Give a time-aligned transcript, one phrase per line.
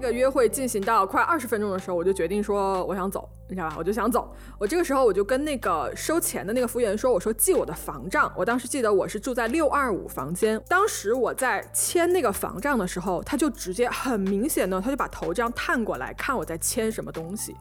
[0.00, 3.76] 个约会进行到快二十分钟的时候，我就决定说我想走，你知道吧？
[3.78, 4.34] 我就想走。
[4.58, 8.32] 我这个时候我就跟那个收钱的那个服务员说，我说记我的房账。
[8.36, 10.60] 我当时记得我是住在六二五房间。
[10.66, 17.52] 当时我在签那个房账的时候，他就直接很明显的，他就把头这样探过来看我在签什么东西，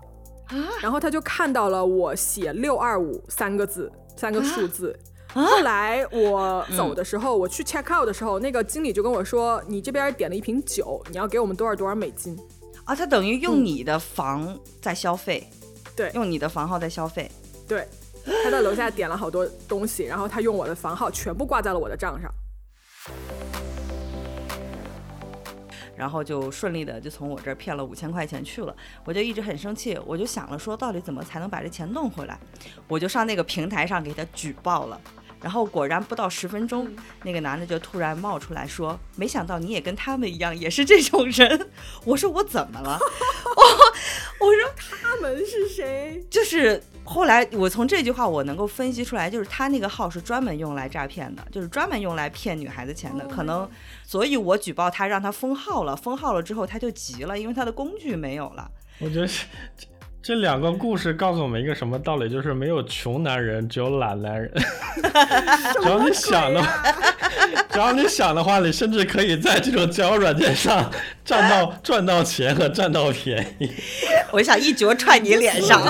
[0.48, 4.98] 啊，然后他就看到了我写六二五三个字，三个数字。
[5.34, 12.38] 后来我走的时候，我去 check out 的时候，那个经理就跟我说：“你这边点了一瓶酒，你要给我们多少多少美金。”
[12.86, 15.48] 啊，他等于用你的房在消费，
[15.95, 17.30] 对，用你的房号在消费，
[17.67, 17.88] 对，
[18.44, 22.34] 他在楼下点了好多东西，然后他用我的房号全部挂在了我的账上。
[25.95, 32.39] 然后就顺利的就从我这儿骗了五千块钱去了，我就一直很生气，我就想了说到底怎么才能把这钱弄回来，
[32.88, 35.00] 我就上那个平台上给他举报了，
[35.41, 36.88] 然后果然不到十分钟，
[37.23, 41.69] 那个男的就突然冒出来说，没想到你也跟他们一样也是这种人，
[42.05, 42.97] 我说我怎么了？
[44.39, 46.23] 我我说他们是谁？
[46.30, 46.81] 就是。
[47.05, 53.67] 后来我从这句话我能够分析出来，就是他那个号是专门用来诈骗的，就是专门用来骗女孩子钱的，可能，
[54.05, 58.69] 所以我举报他，让他封号了，封号了之后他就急了，因为他的工具没有了。
[58.99, 59.27] 我觉得
[60.22, 64.53] 这这两个故事告诉我们一个什么道理，就是没有穷男人，只有懒男人。
[65.81, 66.94] 只要你想的话，
[67.72, 70.92] 只要你想的话，你甚至可以在这种交友软件上
[71.26, 73.72] 赚到赚到钱和占到便宜。
[74.31, 75.81] 我想一脚踹你脸上。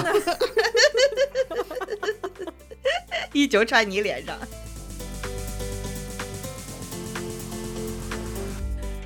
[3.33, 4.37] 一脚踹你脸上，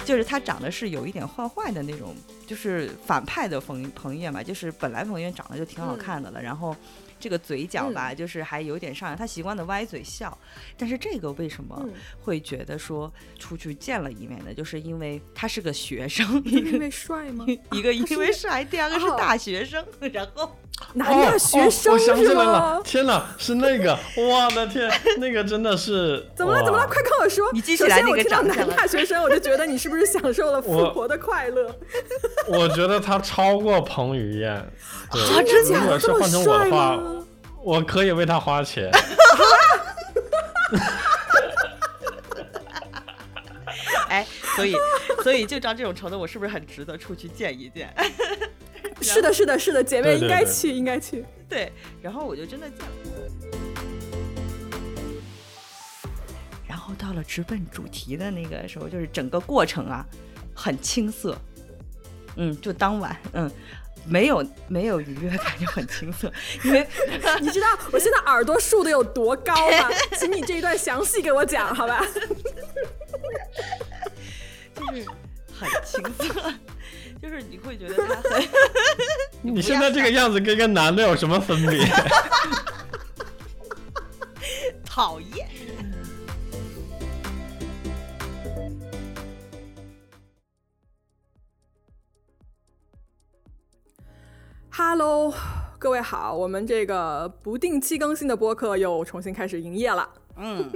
[0.05, 2.15] 就是他长得是有一点坏坏的那种，
[2.53, 6.75] 就是反派的冯彭于晏嘛，就是本来彭于晏长得就挺好看的了，然后。
[7.19, 10.37] 这个嘴角吧，就是还有点上扬，他习惯的歪嘴笑。
[10.77, 11.87] 但是这个为什么
[12.19, 13.09] 会觉得说
[13.39, 14.53] 出去见了一面呢？
[14.53, 17.45] 就是因为他是个学生，因为帅吗？
[17.71, 19.81] 一个因为帅，第二个是大学生。
[20.11, 20.53] 然后
[20.95, 26.63] 男大学生我想起来了，天哪，是那个，我的天，那个真的是怎么了？
[26.63, 26.85] 怎么了？
[26.87, 27.49] 快跟我说。
[27.51, 31.75] 你记起来那个长相男大学生，我就觉得你是不是享受了富婆的快乐？
[32.47, 34.51] 我觉得他超过彭于晏。
[34.51, 34.67] 啊，
[35.11, 35.79] 真假？
[35.79, 36.99] 如果是换成我的话。
[37.63, 38.91] 我可以为他花钱，
[44.09, 44.75] 哎，所以，
[45.23, 47.93] 所以就照这种程度，我是不是很值得出去见一见？
[49.03, 51.25] 是的，是的，是的，姐妹应该去，应该去。
[51.49, 51.71] 对，
[52.01, 52.85] 然后我就真的见了。
[56.67, 60.05] 然后到了直奔主题的那个时候，就是整个过程啊，
[60.55, 61.37] 很青涩。
[62.35, 63.51] 嗯，就当晚，嗯。
[64.05, 66.29] 没有没有愉悦感就很青涩，
[66.65, 66.85] 因为
[67.39, 69.89] 你知道我现在耳朵竖的有多高吗？
[70.19, 72.05] 请你这一段详细给我讲，好吧？
[74.75, 75.05] 就是
[75.53, 76.53] 很青涩，
[77.23, 78.43] 就是你会觉得他很
[79.41, 81.87] 你现在这个样子跟个男的有什么分别？
[84.83, 85.47] 讨厌。
[94.69, 95.33] Hello，
[95.79, 100.09] 各位好，我们这个不定期更新的播客又重新开始营业了。
[100.35, 100.71] 嗯，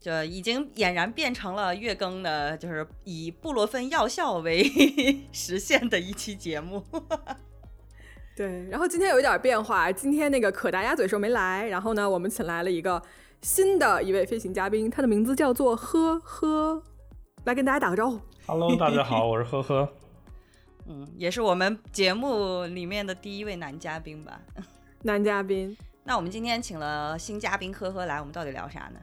[0.00, 4.64] 就已经俨然变成了月更的，就是以布洛芬药效为
[5.30, 6.82] 实现的一期节目。
[8.34, 13.00] 对，然后今天有一点变化，今天那个可达鸭嘴兽没来，然后呢，我们请来了一个
[13.42, 16.82] 新的一位飞行嘉宾，他的名字叫做呵呵，
[17.44, 18.18] 来跟大家打个招呼。
[18.46, 19.88] Hello，大家好，我是呵呵。
[20.88, 24.40] 嗯，也是我们节目里面的第一位男嘉宾吧？
[25.02, 25.76] 男嘉宾。
[26.04, 29.00] 那我们今天请了新嘉宾呵呵来，我们到底聊啥呢？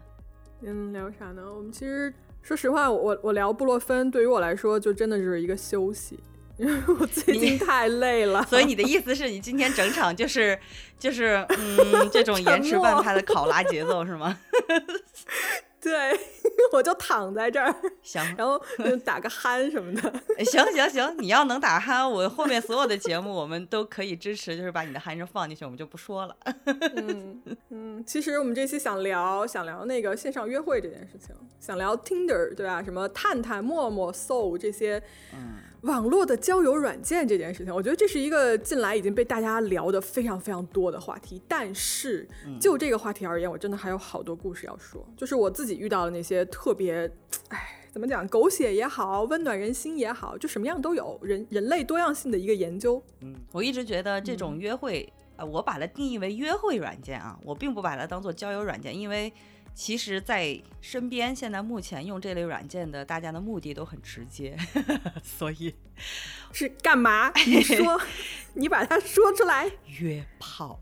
[0.63, 1.41] 嗯，聊啥呢？
[1.53, 6.19] 我们其实说实话，我我聊布洛芬，对于我来说就真的是一个休息，
[6.57, 8.43] 因为我最近太累了。
[8.43, 10.59] 所以你的 意思是你今天整场就是
[10.97, 14.37] 就是嗯这种 延迟半拍的考拉节奏是吗？
[15.81, 16.19] 对，
[16.73, 18.61] 我就躺在这儿，行，然后
[19.05, 20.13] 打个鼾什么的。
[20.45, 26.35] 行行行，你要能打鼾，我后面所有的节目我们都可以支持，就是把你的鼾声放进去，我们就不说了。
[26.97, 32.83] 嗯嗯，其实我们这期想聊想聊那个线上约会这件事情，想聊 Tinder 对吧？
[32.83, 35.01] 什么探探、陌陌、Soul 这些。
[35.33, 35.59] 嗯。
[35.81, 41.41] 网络的交友软件这件事情，我觉得这是一个近来已经被大家聊的非常非常多的话题。
[41.47, 42.27] 但是
[42.59, 45.05] 就这个话题而言，我真的还有好多故事要说。
[45.15, 47.09] 就是我自己遇到的那些特别，
[47.47, 51.17] 哎，怎么讲，狗血也好，温暖人心也好，就什么样都有。
[51.21, 53.01] 人人类多样性的一个研究。
[53.21, 59.31] 嗯，我一直觉得这种约会，呃，我把它定义为约会软件啊，我并不把它当做交友软件，因为。
[59.79, 64.57] 其实，在身边现在目前用这类软件的，大家的目的都很直接，
[65.23, 65.73] 所以
[66.51, 67.31] 是干嘛？
[67.47, 67.97] 你说，
[68.55, 69.71] 你把它说出来。
[69.85, 70.77] 约炮，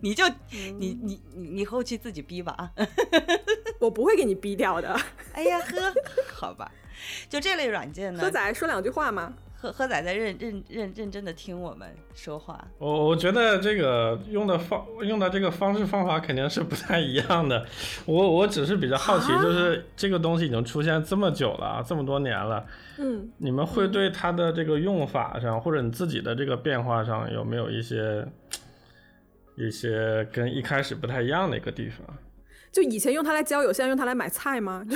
[0.00, 2.72] 你就你你你你后期自己逼吧啊！
[3.78, 5.00] 我不会给你逼掉的。
[5.32, 5.94] 哎呀呵，
[6.34, 6.72] 好吧，
[7.28, 8.20] 就这类软件呢。
[8.20, 9.32] 喝仔说两句话吗？
[9.62, 12.66] 何何仔在认认认认真的听我们说话。
[12.78, 17.64] 我我觉得这个用的方用的这个方式方法肯定是不太一样的。
[18.04, 22.66] 我我只是比较好奇，就是这个东西已经出现这么久了，这么多年了。
[22.98, 28.26] 嗯，你们会对它的这个用法上，或者你自己的这个变化上，有没有一些
[29.56, 32.04] 一些跟一开始不太一样的一个地方？
[32.72, 34.82] 就以前用它来交友，现在用它来买菜吗？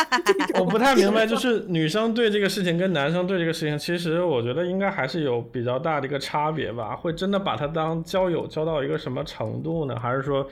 [0.60, 6.94] 我不太明白，就是女生对这个事情跟男生对这个事情，其实我觉得应该还是有比较大的一个差别吧。
[6.94, 9.98] 会真的把它当交友交到一个什么程度呢？
[9.98, 10.46] 还是说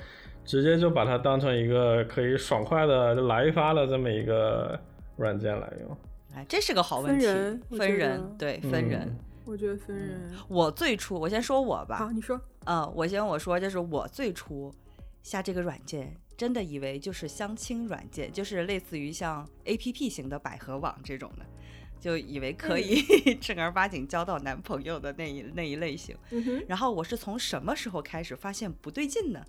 [0.45, 4.79] 直接就把它当成一个可以爽快的来一发的这么一个
[5.17, 5.97] 软件来用？
[6.35, 7.27] 哎，这是个好问题。
[7.27, 9.15] 分人，分人，对，分人。
[9.45, 10.31] 我觉得分人。
[10.49, 11.97] 我最初，我先说我吧。
[11.97, 12.41] 好，你说。
[12.65, 14.73] 嗯，我先我说，就是我最初
[15.23, 16.15] 下这个软件。
[16.41, 21.45] 真的以为就是相亲软件，就是类似于像 A P P 型的百合网这种的，
[22.01, 23.03] 就以为可以
[23.39, 26.17] 正儿八经交到男朋友的那一那一类型。
[26.67, 29.45] 然后我是从什么时候开始发现不对劲呢？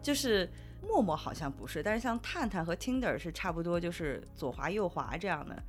[0.00, 0.48] 就是
[0.80, 5.60] 陌陌好像不是，但是像探探和 Tinder 是差不多，就是左滑右滑这样的。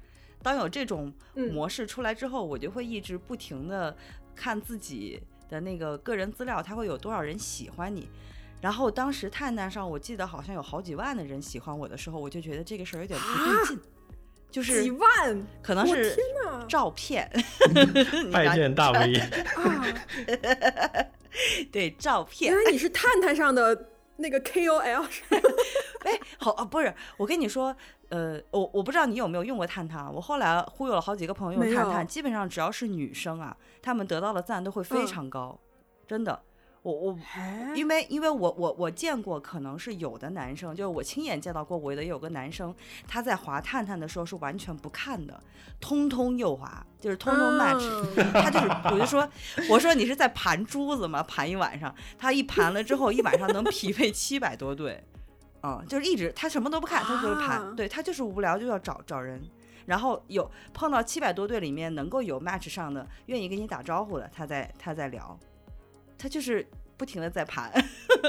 [0.43, 1.11] 当有这种
[1.51, 3.97] 模式出来之后，我就会一直不停的
[4.35, 5.19] 看自己
[5.49, 8.07] 的那个个人资料，它会有多少人喜欢你。
[8.59, 13.79] 然后当时探探上，我记得好像有好几万的人喜欢我的时候，我就觉得这个事儿有点不对劲，
[14.49, 16.17] 就是几万，可能是
[16.67, 17.31] 照片，
[18.33, 19.85] 拜见大 V 啊，
[21.71, 22.53] 对，照片。
[22.53, 22.71] 原来。
[22.71, 25.05] 你是探探上的那个 KOL，
[26.03, 27.75] 哎，好啊，不是，我跟你说，
[28.09, 35.59] 呃，我我不知道你有没有用过探探，我后来忽悠了好几个朋友用探探，基本上只要是女生啊，她们得到的赞都会非常高，
[36.07, 36.41] 真的。
[36.87, 37.19] 我我，
[37.75, 42.73] 因为因为我我我见过，可能是有的男生，就是我亲眼见到过，我的有个男生，
[43.05, 45.37] 他在滑探探的时候是完全不看的，
[45.81, 47.83] 通通右滑，就是通通 match，
[48.31, 49.29] 他就是，我就说，
[49.69, 51.21] 我说你是在盘珠子吗？
[51.23, 55.03] 盘一晚上，他一盘了之后，一晚上能匹配七百多对，
[55.63, 59.43] 嗯，就是一直他什么都不看，他就是盘，对他就是无聊就要找找人，
[59.85, 65.37] 然后有碰到七百多对里面能够有 match 上的，愿意跟你打招呼的，他在他在聊。
[66.17, 66.65] 他就是
[66.97, 67.71] 不停的在盘，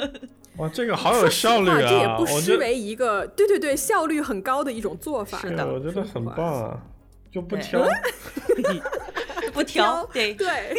[0.58, 1.81] 哇，这个好有效率啊！
[1.81, 5.38] 这也不失为一个，对对对，效率很高的一种做法。
[5.38, 6.82] 是的，我觉得很棒啊，
[7.31, 7.87] 就不挑，
[9.55, 10.76] 不挑，对对，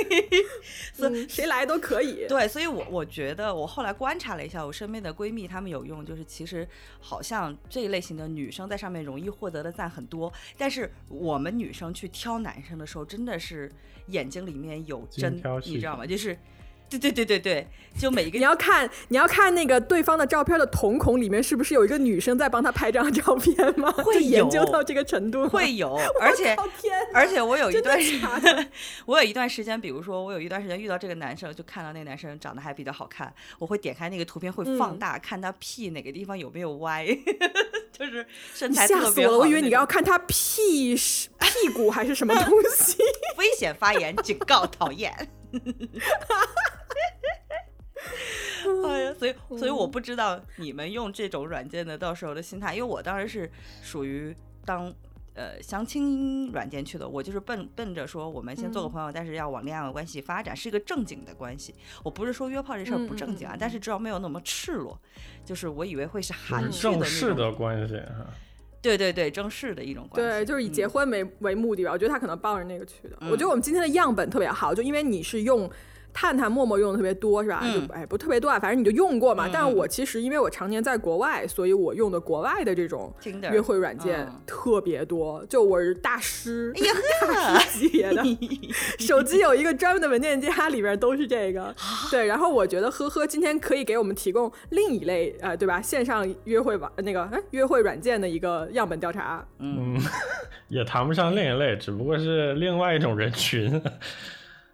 [0.93, 2.27] 所以谁来都可以。
[2.27, 6.67] 对，所以我我觉得，我后来观察了一下，我身边的闺蜜她们有用，就是其实
[6.99, 13.71] 好像这一类型的女生在上面容易获得的赞很多，但是我们女生去挑男生的时候，真的是
[14.07, 16.05] 眼睛里面有针，你知道吗？
[16.05, 16.37] 就是。
[16.89, 17.67] 对对对对对，
[17.99, 23.91] 就每一个你要看你要看那个对方的照片的瞳孔里面是不是有一个女生在帮他拍张照片吗？
[23.91, 25.47] 会研究到这个程度？
[25.47, 26.55] 会有，而且
[27.13, 28.71] 而且我有一段时间，
[29.05, 37.05] 我有一段时间，比如说我有一段时间遇到这个男生，就看到那个男生长得还比较好看，我会点开那个图片会放大看他屁哪个地方有没有歪，
[37.93, 38.25] 就是
[38.55, 42.97] 身材吓死我了，我以为你要看他屁是屁股还是什么东西，
[43.37, 45.29] 危险发言，警告，讨厌。
[48.85, 53.51] 哎呀，所以所以我不知道你们用这种软件的到时候的心态，因为我当时是
[53.81, 54.93] 属于当
[55.33, 61.73] 呃相亲软件去的，我就是奔奔着说我们先做个朋友，但是要往恋爱关系发展，是一个正经的关系。
[62.03, 64.99] 我不是说约炮这事儿不正经啊，但是至少没有那么赤裸，
[65.45, 68.27] 就是我以为会是含蓄的正式的关系哈。
[68.81, 71.91] 对对对，正式的一种关系，对，就是以结婚为为目的吧。
[71.91, 73.17] 我觉得他可能抱着那个去的。
[73.29, 75.69] 我觉得我们今天的样本特别好，就因为你是用。
[76.13, 77.63] 探探、陌陌用的特别多是吧？
[77.63, 79.49] 就哎，不特别多啊，反正你就用过嘛。
[79.51, 83.13] 但是我其实因为我常年在国外，所以我用的国外的这种
[83.51, 85.45] 约会软件特别多。
[85.47, 86.73] 就我是大师，
[87.21, 88.23] 大师级别的，
[88.99, 91.73] 手机有一个专门的文件夹，里边都是这个。
[92.11, 95.81] 对，然后我觉得呵呵今天可以给我们提供另一类呃，对吧？
[95.81, 99.45] 线上约会网那个哎，约会软件的一个样本调查。
[99.59, 99.97] 嗯，
[100.69, 103.81] 也谈不上另一类，只不过是另外一种人群。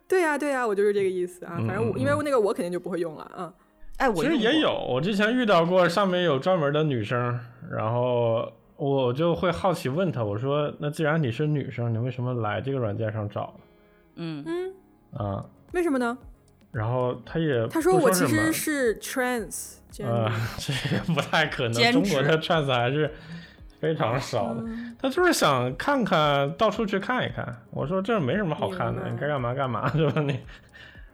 [0.07, 1.55] 对呀，对呀，我就是这个意思啊。
[1.67, 3.53] 反正我因为那个我肯定就不会用了啊。
[3.97, 7.39] 哎，其实也有，我之前遇到过上面有专门的女生，
[7.71, 13.53] 然后我就会好奇问她，我说：“那既然你是女生，你为什么来这个软件上找？”
[14.17, 14.73] 嗯嗯
[15.17, 16.17] 啊，为什么呢？
[16.71, 23.09] 然后她也她说我其实是 trans，这样呃， 这也不太可能，中国的 trans 还是
[23.85, 24.61] 非常少的。
[24.65, 27.55] 嗯他就是想看看，到处去看一看。
[27.69, 30.39] 我说这没什么好看的，你该干嘛干嘛， 是吧你？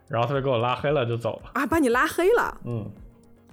[0.08, 1.51] 然后他就给我拉黑了，就走了。
[1.54, 2.58] 啊，把你拉黑了。
[2.66, 2.90] 嗯，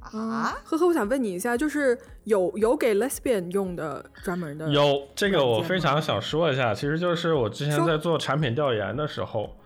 [0.00, 9.56] 啊，呵呵，我想问你一下，就是有有给 lesbian 用的专门的有这个我非常想说一下，其实就是我之前在做产品调研的时候，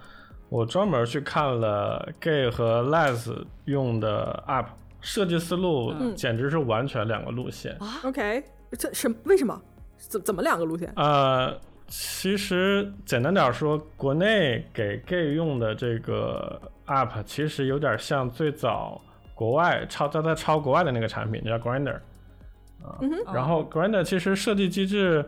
[0.48, 4.66] 我专门去看了 gay 和 les 用的 app，
[5.00, 7.76] 设计思路嗯简直是完全两个路线。
[8.04, 8.44] OK，
[8.78, 9.60] 这什为什么？
[9.98, 10.92] 怎怎么两个路线？
[10.96, 19.00] 呃，其实简单点说，国内给 gay 用的这个 app 其实有点像最早
[19.34, 21.96] 国外抄在在抄国外的那个产品叫 Grinder
[22.82, 25.24] 啊，嗯然后 Grinder 其实设计机制。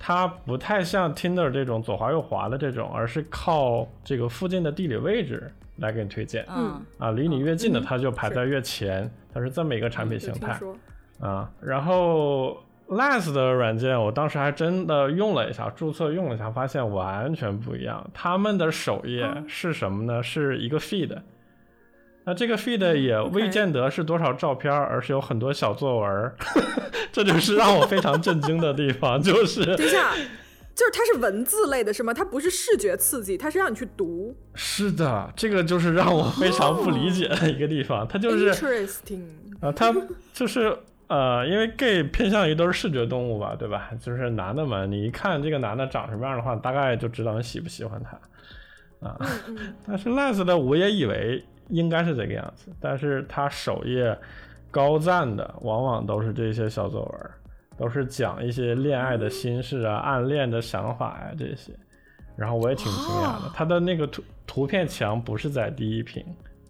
[0.00, 10.56] 它不太像 Tinder 这种左滑右滑的这种，而是靠这个附近的地理位置来给你推荐嗯啊，离你越近的嗯它就排在越前，它是这么一个产品形态。
[11.18, 18.10] 啊，然后 Lens 的软件，我当时还真的用了一下，注册用了一下，发现完全不一样。
[18.14, 20.22] 他们的首页哦是什么呢？
[20.22, 21.16] 是一个 feed。
[22.24, 26.34] 那这个 feed 也未见得是多少照片，而是有很多小作文儿，
[27.12, 30.14] 这就是让我非常震惊的地方，就是 等一下，
[30.74, 32.12] 就是它是文字类的是吗？
[32.14, 34.36] 它不是视觉刺激，它是让你去读。
[34.54, 38.52] 是的，这个就是让我非常不理解的一个地方，它就是。
[38.52, 39.22] interesting。
[39.60, 39.94] 啊，它
[40.32, 40.76] 就是
[41.08, 43.90] 呃，因为 gay 偏向于都是视觉动物吧，对吧？
[44.00, 49.16] 就是男的嘛，你一看这个男的长什么样的话，大概就知道你喜不喜欢他啊。
[49.48, 54.16] 嗯 但是 Les 的我也以为应该是这个样子，但是他首页
[54.70, 57.30] 高赞的往往都是这些小作文，
[57.78, 61.72] 都是讲一些恋爱的心事啊、暗恋的想法呀、这些。
[62.36, 66.22] 然后我也挺惊讶的，他的那个图图片墙不是在第一屏，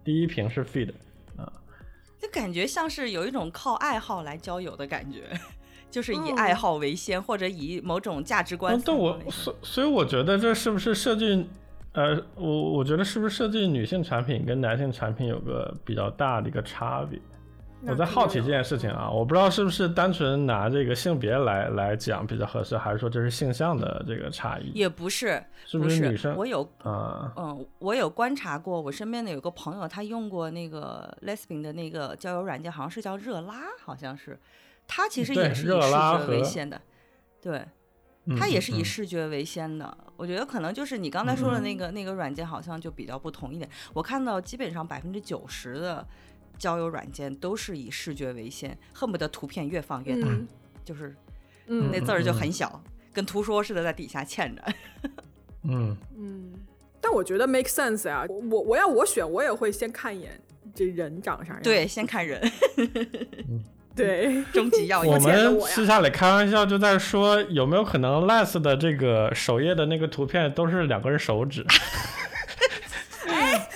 [0.04, 0.90] 第一屏是 feed。
[2.18, 5.22] 就感觉像是有一种靠爱好来交友的感觉，
[5.90, 9.26] 就是以嗯爱好为先，或者以某种价值观嗯，对思考为先。
[9.26, 11.48] 我所所以我觉得这是不是设计，
[11.92, 17.20] 呃，我我觉得是不是设计女性产品跟男性产品有个比较大的一个差别？
[17.86, 24.72] 我在好奇这件事情啊，我不知道是不是单纯拿这个性别来来讲比较合适，还是说这是性向的这个差异？
[24.74, 27.32] 也不是，是不不是女生我有啊？
[27.36, 34.38] 嗯，我有观察过，我身边的有个朋友，他用过那个 Lesbian 的那个交友软件，好像是叫热拉，好像是，
[34.86, 36.80] 他其实也是以视热拉觉为先的，
[37.40, 37.64] 对，
[38.24, 39.96] 嗯他也是以嗯视觉为先的。
[40.16, 43.70] 我觉得可能就是你刚才说的那嗯个、那个软件，好像就比较不同一点。
[43.94, 46.04] 我看到基本上百分之九十的
[46.58, 50.46] 交友软件都是以视觉为先，恨不得图片越放越大，嗯。
[50.84, 51.14] 就是
[51.66, 51.90] 嗯。
[51.92, 54.62] 那字儿就嗯很小，跟图说似的在底下嵌着。
[55.64, 56.52] 嗯，嗯，
[57.00, 60.40] 但我觉得 make sense 呀、我我要我选，我也会先看一眼
[60.74, 61.62] 这人长啥样。
[61.62, 62.40] 对，先看人，
[63.94, 71.66] 对，终极要 我们私下里开玩笑就在说，有没有可能 less 的这个首页的那个图片都是两根手指？
[73.26, 73.66] 哎，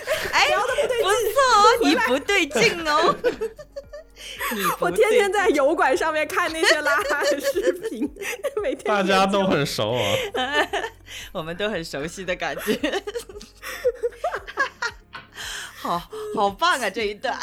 [1.03, 3.17] 不错哦，你不对劲哦。
[4.79, 8.09] 我天天在油管上面看那些拉拉的视频，
[8.63, 10.01] 每天大家都很熟啊。
[11.33, 12.79] 我们都很熟悉的感觉。
[15.75, 15.99] 好
[16.37, 17.37] 好棒啊这一段！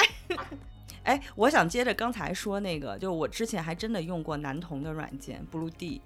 [1.03, 6.01] 哎，我想接着刚才说那个，就我之前还真的用过男同的软件 Blue D，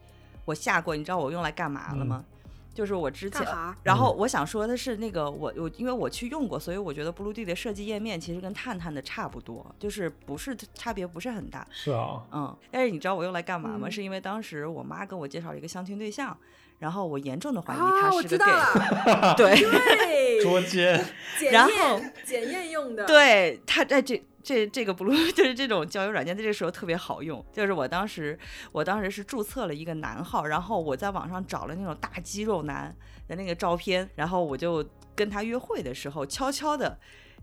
[0.46, 2.25] 我下过，你知道我用来干嘛了吗？
[2.74, 3.46] 就是我之前，
[3.84, 11.68] 然后我想说的是那个我我因为我去用过，所以我觉得 Blue D 的设计页面其实跟探探的差不多，就是不是差别不是很大。
[11.72, 13.88] 是啊，嗯，但是你知道我用来干嘛吗？
[13.88, 16.36] 嗯是因为当时我妈跟我介绍了一个相亲对象，
[16.80, 21.06] 然后我严重的怀疑啊，他是个我知道 gay，、了， 对对，捉奸。
[21.51, 27.44] 然后检验用的，，对，他在这这这个 blue 就是这种交友软件，在这个时候特别好用。
[27.54, 28.38] 就是我当时
[28.72, 32.96] 我当时是注册了一个男号，然后我在网上找了那种大肌肉男
[33.28, 34.86] 的那个照片，然后我就
[35.16, 37.00] 跟他约会的时候，悄悄的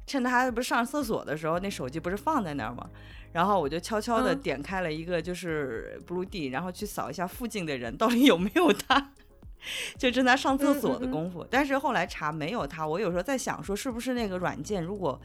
[0.07, 2.89] 趁他不是上厕所的时候，那手机不是放在那儿吗？
[3.33, 9.13] 然后我就悄悄的嗯点开了一个就是 Blue D，、然后去扫一下附近的人到底有没有他，
[9.97, 11.47] 就正在上厕所的嗯嗯嗯功夫。
[11.49, 15.21] 但是后来查没有他，我有时候在想说是不是那个软件如果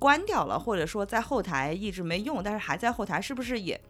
[0.00, 3.80] 关掉了，或者说在后台一直没用，但是还在后台，是不是也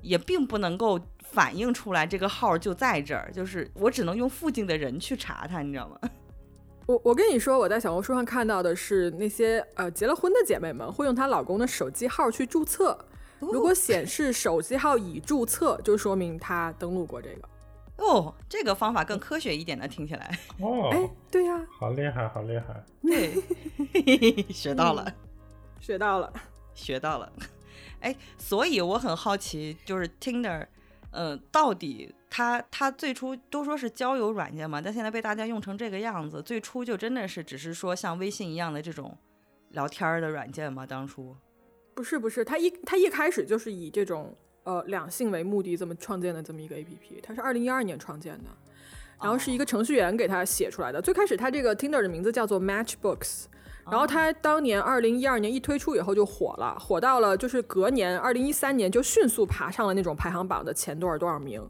[0.00, 3.30] 也并不能够反映出来这个号就在这儿？
[3.34, 5.98] 就是我只能用附近的人去查它，你知道吗？
[6.86, 12.98] 我我跟你说，我在小红书上看到的是那些呃结了婚的姐妹们会用她老公的手机号去注册，
[13.38, 17.48] 如果显示手机号已注册，就说明她登录过这个。
[17.98, 20.38] 哦，这个方法更科学一点的，听起来。
[20.58, 22.82] 哦哎哦，，对呀、好厉害，好厉害！
[23.02, 23.34] 对
[24.50, 25.12] 学到了。
[25.80, 26.32] 学到了。
[26.74, 27.32] 学到了。
[28.00, 30.66] 哎，所以我很好奇，就是 Tinder，
[31.10, 39.16] 嗯、到底它它最初都说是交友软件嘛，但现在被大家用成这个样子，最初就真的是只是说像微信一样的这种
[39.70, 40.86] 聊天儿的软件吗？
[40.86, 41.36] 当初？
[41.94, 48.50] 不是不是，它一它一开始就是以这种呃两性为目的这么创建的这么一个 A P P，它是二零一二年创建的，
[49.20, 51.02] 然后是一个程序员给它写出来的。
[51.02, 53.44] 最开始它这个 Tinder 的名字叫做 Matchbooks，
[53.90, 61.60] 然后它当年二零一二年一推出以后就火了，火到了就是隔年二零一三年就迅速爬上了那种排行榜的前多少多少名。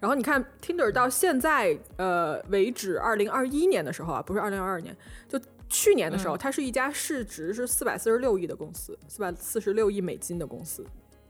[0.00, 4.96] 然后你看 Tinder 到现在呃为止，二零二一年的时候啊，不是二零二二年，
[5.28, 10.84] 就去年的时候，它是一家市值是四百四十六亿的公司，四百四十六亿美金的公司。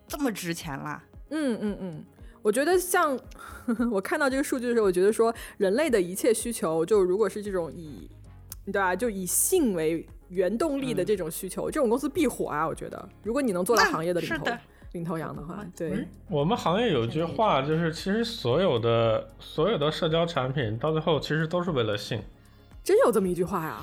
[0.09, 1.05] 这么值钱啦？
[1.29, 2.05] 嗯嗯嗯，
[2.41, 3.19] 我觉得像
[3.93, 8.11] 我看到这个数据的时候，我觉得说人类的一切需求，就如果是这种以
[8.65, 12.67] 对吧，就以性为原动力的这种需求，这种公司必火啊！
[12.67, 14.47] 我觉得，如果你能做到行业的领头
[14.93, 22.23] 领头羊的话，对哎，我们行业有句话，就是其实所有的所有的社交产品到最后其实都是为了性。
[22.83, 23.81] 真有这么一句话呀！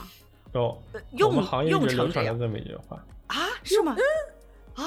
[0.53, 2.97] 有，我用们行业一用直流传着这么一句话。
[3.27, 3.35] 啊？
[3.63, 3.95] 是吗？
[4.73, 4.83] 啊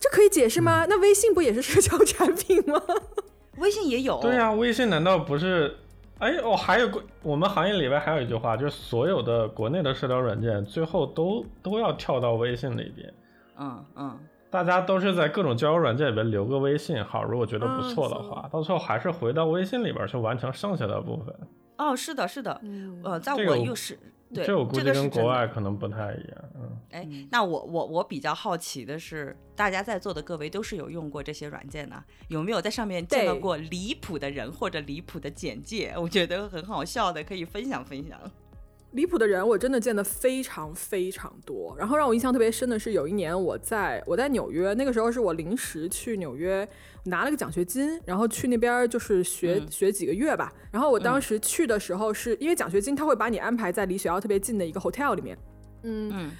[0.00, 0.84] 这可以解释吗？
[0.88, 2.82] 那微信不也是社交产品吗？
[3.58, 4.20] 微信也有。
[4.20, 5.76] 对呀、微信难道不是？
[6.18, 13.12] 哎，哦，还有个我们行业里边还有一句话，就是所有的国内的社交软件最后都都要跳到微信里边。
[13.58, 14.18] 嗯嗯，
[14.50, 21.34] 大家都是在各种交友软件里边留个微信号，如果觉得不错的话，到最后还是回到微信里边去完成剩下的部分。
[21.76, 22.60] 哦，是的，是的。
[22.62, 23.98] 嗯呃，在我我又是
[24.32, 26.44] 对这我估计跟国外可能不太一样。
[26.56, 35.94] 嗯，哎，那我我我比较好奇的是，大家在座的各位都是有用过这些软件的，有没有在上面见到过离谱的人或者离谱的简介？
[35.96, 38.18] 我觉得很好笑的，可以分享分享。
[38.94, 46.66] 离谱的人我真的见的非常非常多，然后让我印象特别深的是，有一年我在我在纽约，那个时候是我临时去纽约
[47.04, 50.52] 拿了个奖学金，然后去那边就是学、嗯学几个月吧。
[50.70, 55.36] 然后我当时去的时候是，因为奖学金他会把你安排在离学校特别近的一个 hotel 里面，
[55.82, 56.30] 嗯，嗯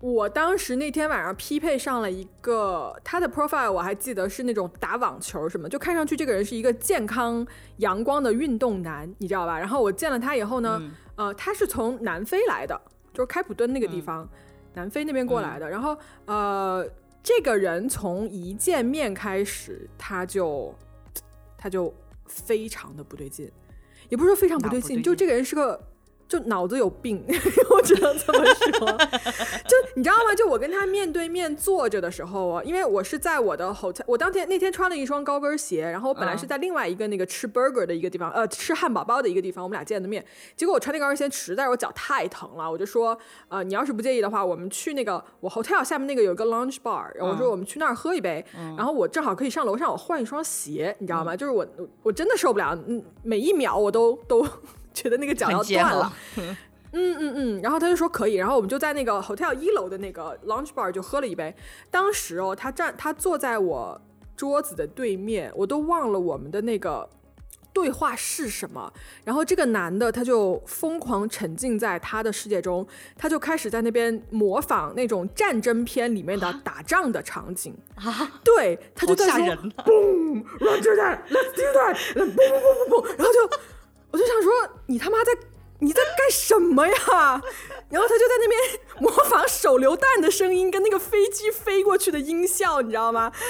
[0.00, 9.58] 我当时那天晚上匹配上了一个他的 profile，我还记得是那种打网球什么，就看上去这个人是一个健康阳光的运动男，你知道吧？
[9.58, 12.80] 然后我见了他以后呢，嗯呃，他是从南非来的，
[13.12, 14.28] 就是开普敦那个地嗯方，
[14.72, 15.68] 南非那边过来的。
[15.68, 16.88] 然后呃，
[17.22, 20.74] 这个人从一见面开始，他就
[21.58, 21.92] 他就
[22.24, 23.52] 非常的不对劲，
[24.08, 25.89] 也不是说非常不对劲，哪不对劲就这个人是个。
[26.30, 27.20] 就脑子有病，
[27.70, 28.86] 我只能这么说。
[29.66, 30.32] 就你知道吗？
[30.36, 40.24] 就我跟他面对面坐着的时候啊，因为我是在我的 hotel，我当天那天穿了一双高跟鞋，然后我本来是嗯在另外一个那个吃 burger 的一个地方，呃，吃汉堡包的一个地方，我们俩见的面。
[40.54, 48.44] 结果我穿那高跟鞋实在是我脚太疼了，我就说，呃，你要是不介意的话，我们去那个我 hotel 下面那个有一个 lounge bar，然后我说我们去那儿喝一杯，
[48.76, 51.34] 然后我正好可以上楼上我换一双鞋，你知道吗？
[51.34, 51.66] 就是我
[52.04, 54.46] 我真的受不了，嗯，每一秒我都都
[54.92, 56.12] 觉得那个脚要断了。
[56.92, 61.54] 嗯嗯嗯，然后他就说可以，然后我们就在那个 hotel 一楼的那个 lunch bar 就喝了一杯。
[61.88, 64.00] 当时哦，他站他坐在我
[64.36, 67.08] 桌子的对面，我都忘了我们的那个
[67.72, 68.92] 对话是什么。
[69.22, 72.84] 然后这个男的他就疯狂沉浸在他的世界中，
[73.16, 77.72] 他就开始在那边模仿那种战争片里面的打仗的场景。
[77.94, 83.58] 啊，对，他就在说吓人呐！boom, run to that, let's do that, boom, boom, boom, boom, boom，然后就
[84.10, 84.52] 我就想说，
[84.86, 85.32] 你他妈在
[85.78, 86.94] 你在干什么呀？
[87.90, 88.60] 然后他就在那边
[89.00, 93.32] 模仿手榴弹的声音跟那个飞机飞过去的音效，你知道吗？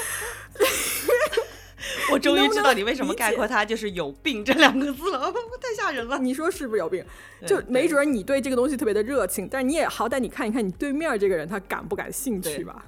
[2.11, 6.19] 我终于知道你为什么概括他就是有病这两个字了，太吓人了。
[6.19, 7.03] 你说是不是有病？
[7.47, 12.85] 就没准你对这个东西特别的热情，但你也好歹你看一看你对面这个人他感不感兴趣吧？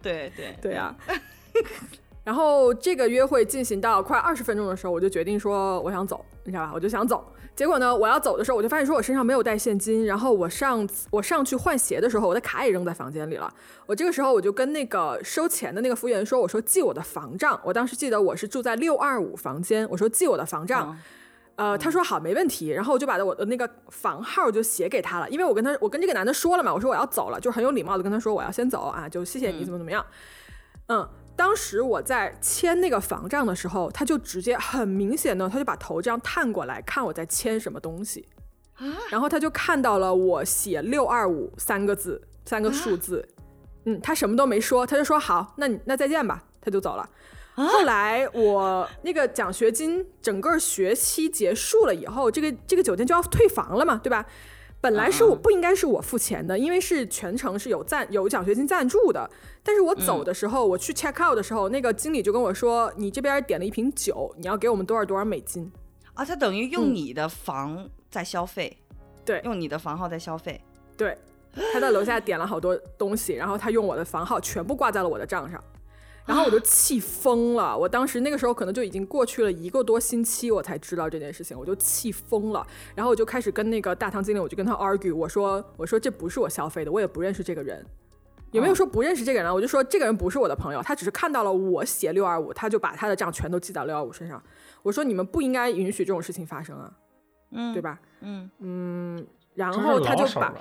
[0.00, 0.94] 对对对呀、
[2.26, 6.72] 然后这个约会进行到快二十分钟的时候，我就决定说我想走，你知道吧？
[6.74, 7.24] 我就想走。
[7.54, 13.48] 结果呢，我要走的时候，我就发现说我身上没有带现金，然后我上我上去换鞋的时候，我的卡也扔在房间里了。
[13.86, 17.60] 我这个时候我就跟那个收钱的那个服务员说，我说记我的房账。
[17.62, 20.88] 我当时记得我是住在六二五房间，我说记我的房账。
[20.90, 20.98] 嗯
[21.56, 22.68] 呃，他说好，没问题。
[22.68, 30.04] 然后我就把我的那个房号就写给他了，因为我跟他，我跟这个男的说了嘛，我说我要走了，就很有礼貌的跟他说我要先走啊，就谢谢你怎么怎么样。
[30.88, 38.26] 嗯，当时我在签那个房账的时候，他就直接很明显的，他就把头这样探过来看我在签什么东西，
[39.10, 43.28] 然后他就看到了我写六二五三个字，三个数字，
[43.84, 47.08] 嗯，他什么都没说，他就说好，那你那再见吧，他就走了。
[47.54, 54.24] 后来我那个奖学金整个学期结束了以后，这个这个酒店就要退房了嘛，对吧？
[54.86, 59.28] 本来是我不应该是我付钱的，因为是全程是有赞有奖学金赞助的。
[59.64, 65.68] 但是我走的时候，我去 check out 的时候，那个经理就跟我说：“你这边点了一瓶酒，你要给我们多少多少美金。”
[66.14, 68.78] 啊，他等于用你的房在消费，
[69.24, 70.60] 对，用你的房号在消费，
[70.96, 71.18] 对。
[71.72, 75.60] 他在楼下点了好多东西，然后他用我的房号全部挂在了我的账上，
[76.26, 77.78] 然后我就气疯了。
[77.78, 82.66] 我当时那个时候可能就已经过去了一个多星期，我才知道这件事情，我就气疯了。
[82.94, 87.86] 然后我就开始跟那个大堂经理，我就跟他 argue，我说我说这不是我消费的，我也不认识这个人，
[88.50, 89.54] 有没有说不认识这个人？
[89.54, 94.42] 我就说这个人不是我的朋友，他只是看到了我写六二五，他就把他的账全都记到六二五身上。
[94.82, 96.92] 我说你们不应该允许这种事情发生啊，
[97.52, 98.00] 嗯，对吧？
[98.20, 99.26] 嗯嗯。
[99.56, 100.54] 然后他就把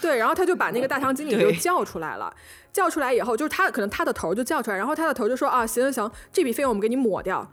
[0.00, 2.34] 对，然后他就把那个大堂经理就叫出来了。
[2.72, 7.48] 叫出来以后，就是他可能他的头就叫出来，然后他的头就说啊，行行行，这笔费用我们给你抹掉。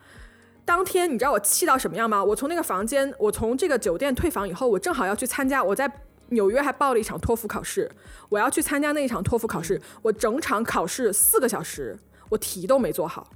[0.65, 2.23] 当天你知道我气到什么样吗？
[2.23, 5.91] 我从那个房间，我从这个酒店退房以后，我正好要去参加，我在
[6.29, 7.91] 纽约还报了一场托福考试，
[8.29, 9.79] 我要去参加那一场托福考试。
[10.01, 13.29] 我整场考试四个小时，我题都没做好，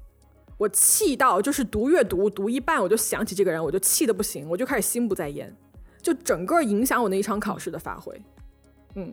[0.58, 5.56] 我气到就是读阅读读一半，我就想起这个人，我就气的不行，我就开始心不在焉。
[6.06, 8.22] 就整个影响我那一场考试的发挥，
[8.94, 9.12] 嗯，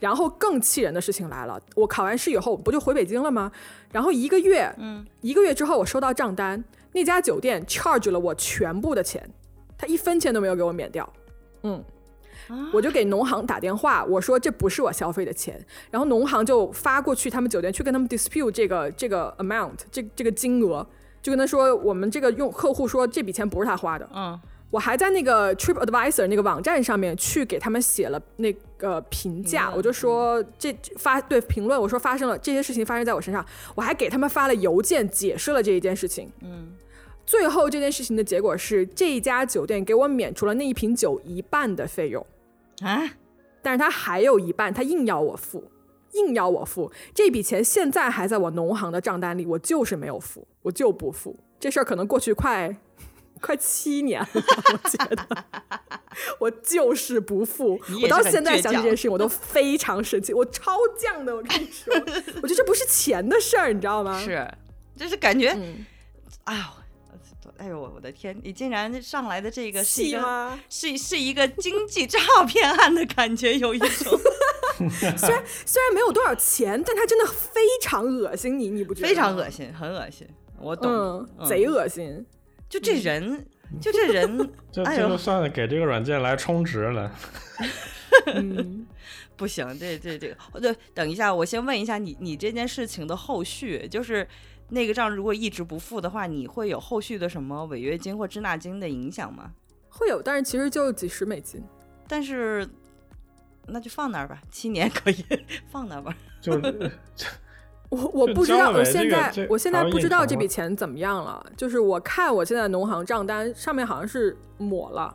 [0.00, 3.52] 然后更气人的事情来了，我考完试以后不就回北京了吗？
[3.90, 9.28] 然后一个月，嗯，一个月之后我收到账单，那家酒店 charge 了我全部的钱，
[9.76, 11.06] 他一分钱都没有给我免掉，
[11.64, 11.84] 嗯，
[12.72, 20.86] 我就给农行打电话，我说这不是我消费的钱，然后农行就发过去他们酒店去跟他们 dispute 这个这个 amount 这这个金额，
[21.20, 24.40] 就跟他说我们这个用客户说这笔钱不是他花的，嗯。
[24.72, 36.32] 我还在那个 Trip Advisor 那个网站上面去给他们写了那个评价，我就说这发对评论，我说发生了这些事情发生在我身上，我还给他们发了邮件解释了这一件事情。
[36.40, 36.72] 嗯，
[37.26, 42.24] 最后这件事情的结果是这一家酒店给我免除了那一瓶酒一半的费用
[42.80, 43.02] 啊，
[43.60, 45.70] 但是他还有一半，他硬要我付，
[46.12, 51.36] 硬要我付这笔钱，现在还在我农行的账单里，我就是没有付，我就不付。
[51.60, 52.74] 这事儿可能过去快。
[53.42, 55.44] 快七年了，我觉得
[56.38, 57.78] 我就是不付。
[58.02, 60.32] 我到现在想起这件事情，我都非常生气。
[60.32, 61.92] 我超犟的，我跟你说，
[62.40, 64.18] 我觉得这不是钱的事儿，你知道吗？
[64.24, 64.48] 是，
[64.96, 65.48] 就是感觉，
[66.44, 66.62] 哎呦，
[67.58, 68.38] 哎呦，我的天！
[68.42, 73.88] 你竟然上来的这个是一个是是一个经济诈骗案的感觉，有一种。
[75.16, 79.08] 虽然虽然没有多少钱，但他真的非常恶心你，你不觉得？
[79.08, 80.26] 非常恶心，很恶心，
[80.58, 82.24] 我懂，贼恶心。
[82.72, 83.46] 就这人，
[83.82, 87.12] 就这人， 这这就算给这个软件来充值了。
[88.32, 88.86] 嗯，
[89.36, 94.26] 不行，这这这个，对，等一下，我先问一下你，你这件事情的后续，就是
[94.70, 99.52] 那个账如果一直不付的话，你会有后续的什么违约金或滞纳金的影响吗？
[99.90, 101.62] 会有，但是其实就几十美金。
[102.08, 102.66] 但是
[103.66, 105.22] 那就放那儿吧，七年可以
[105.70, 106.16] 放那儿吧。
[106.40, 106.58] 就。
[107.92, 111.44] 我我不知道，我现在我现在不知道这笔钱怎么样了。
[111.54, 115.14] 就是我看我现在农行账单上面好像是抹了，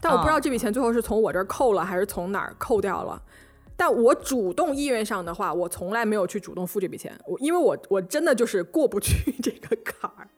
[0.00, 3.20] 但我不知道这笔钱最后是从我这儿扣了还是从哪儿扣掉了。
[3.76, 10.28] 但我主动意愿上的话，我从来没有去主动付这笔钱，我因为我我真的就是过不去 这个坎儿。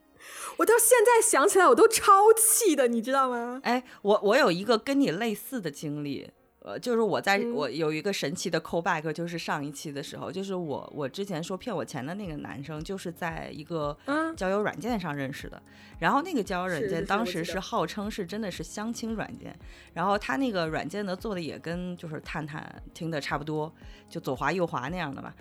[0.57, 3.61] 我到现在想起来我都超气的，你知道吗？
[3.63, 6.29] 哎，我我有一个跟你类似的经历。
[6.61, 13.97] 呃，就是我在我有一个神奇的 callback，就是上一期的时候，就是我我之前说骗我钱的那个男生，就是在一个
[14.37, 15.63] 交友软件上认识的。
[16.01, 19.57] 然后那个交友软件当时是号称是真的是相亲软件，
[19.95, 23.73] 然后他那个软件呢做的也跟就是探探听的差不多，
[24.09, 25.35] 就左滑右滑那样的吧。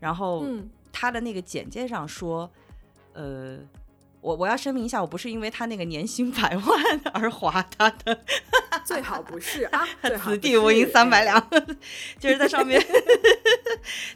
[0.00, 0.46] 然后
[0.90, 2.50] 他的那个简介上说，
[3.12, 3.58] 呃。
[4.22, 8.18] 我我要声明一下，我不是因为他那个年薪百万 而划他的，
[8.86, 9.84] 最好不是啊，
[10.24, 11.50] 此地无银三百两，
[12.20, 12.80] 就是在上面，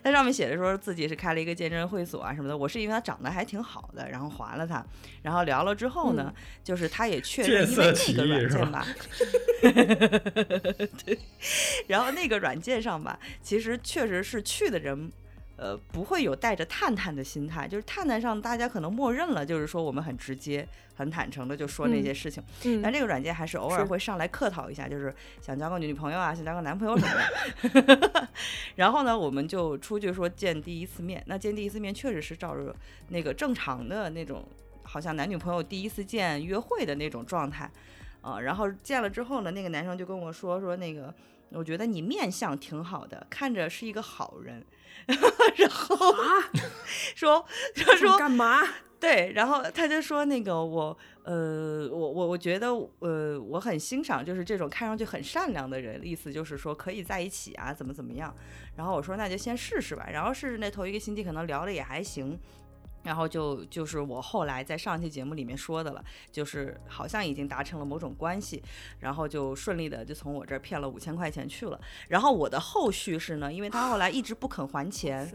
[0.05, 2.57] 在上面写着说自己是开了一个健身会所啊什么的。
[2.57, 4.85] 我是因为他长得还挺好的，然后划了他，
[5.23, 8.87] 然后聊了之后呢，就是他也确认因为那个软件吧，
[11.05, 11.19] 对，
[11.88, 15.11] 然后那个软件上吧，其实确实是去的人。
[15.57, 22.42] 呃，不会有带着探探的心态，就是探探上大家可能默认了，就是说我们很直接、很坦诚的就说那些事情。
[22.64, 22.83] 嗯。
[22.83, 28.29] 但这个软件还是偶尔会上来客套一下，就是想交个女朋友啊，想交个男朋友什么的。
[28.77, 31.23] 然后呢，我们就出去说见第一次面。
[31.27, 32.77] 那见第一次面确实是照着
[33.09, 34.45] 那个正常的那种，
[34.83, 37.71] 好像男女朋友第一次见约会的那种状态
[38.21, 38.40] 啊。
[38.40, 41.14] 然后见了之后呢，那个男生就跟我说说那个，
[41.49, 44.62] 我觉得你面相挺好的，看着是一个好人。
[45.56, 45.96] 然后
[47.14, 48.62] 说，他说干嘛？
[48.98, 52.68] 对，然后他就说那个我，呃，我我我觉得，
[53.00, 58.35] 呃，我很欣赏就是这种看上去很善良的人，意思就是说可以在一起啊，怎么怎么样。
[58.74, 62.38] 然后我说那就先试试吧，然后试试那头一个星期可能聊的也还行。
[63.07, 68.61] 然后就就是我后来在上期节目里面说的了，就是好像已经达成了某种关系，
[68.99, 71.81] 然后就顺利的就从我这儿骗了五千块钱去了。
[72.09, 75.33] 然后我的后续是呢，因为他后来一直不肯还钱，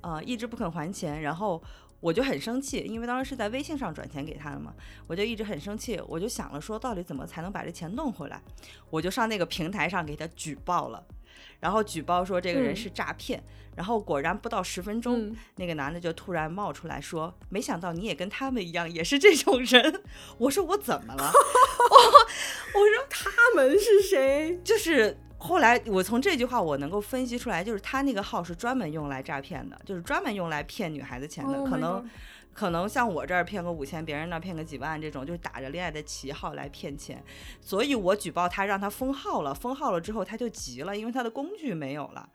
[0.00, 1.60] 啊，一直不肯还钱，然后
[1.98, 4.72] 我就很生气，因为当时是在微信上转钱给他的嘛，
[5.08, 8.40] 我就一直很生气，我就想了说到底怎么才能把这钱弄回来，
[8.88, 11.04] 我就上那个平台上给他举报了。
[11.60, 13.42] 然后举报说这个人是诈骗，
[13.76, 20.02] 然后果然不到十分钟，那个男的就突然冒出来说：“没想到你也跟他们一样，也是这种人。
[20.38, 32.08] ”我说：“我怎么了？” 我说：“他们是谁？”就是后来我从这句话我能够分析出来，就是他那个号是专门用来诈骗的，就是专门用来骗女孩子钱的，可能。
[32.52, 37.22] 可能像我这儿骗个五千，别人那骗个几万，这种就是打着恋爱的旗号来骗钱，
[37.60, 39.54] 所以我举报他，让他封号了。
[39.54, 42.28] 封号了之后，他就急了，因为他的工具没有了。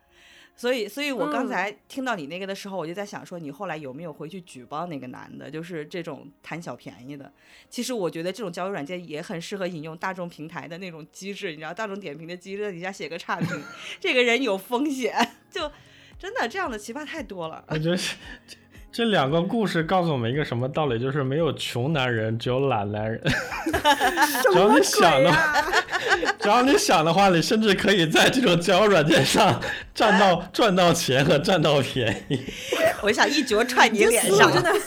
[0.57, 5.51] 所以，所以我刚才听到你那个的时候，我就在想说，你后来有没有回去举报那个男的？
[5.51, 7.29] 就是这种贪小便宜的。
[7.69, 13.63] 其实我觉得这种交友软件也很适合引用大众平台的那种机制，你知道，大众点评的机制，底下写个差评，
[13.99, 15.13] 这个人有风险，
[15.51, 15.69] 就
[16.17, 17.61] 真的这样的奇葩太多了。
[17.67, 17.97] 我觉得。
[18.95, 20.97] 这两个故事告诉我们一个什么道理？
[20.97, 23.21] 就是没有穷男人，只有懒男人。
[24.53, 25.29] 只要你想的，
[26.39, 29.61] 只要你想的话，你甚至可以在这种交友软件上
[29.93, 32.39] 占到 赚到钱和占到便宜。
[33.01, 34.71] 我想一脚踹你脸上，真的。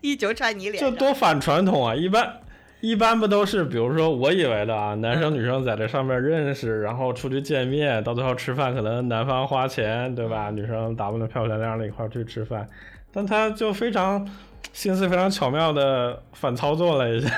[0.00, 1.94] 一脚踹你脸上，这多反传统啊！
[1.94, 2.40] 一般。
[2.84, 10.50] 一般不都是，比如说我以为的啊，男生女生在这上面认识，然后出去见面，到最后吃饭可能男方花钱，对吧？
[10.50, 12.68] 女生打扮的漂漂亮亮的一块去吃饭，
[13.10, 14.28] 但他就非常
[14.74, 17.30] 心思非常巧妙的反操作了一下。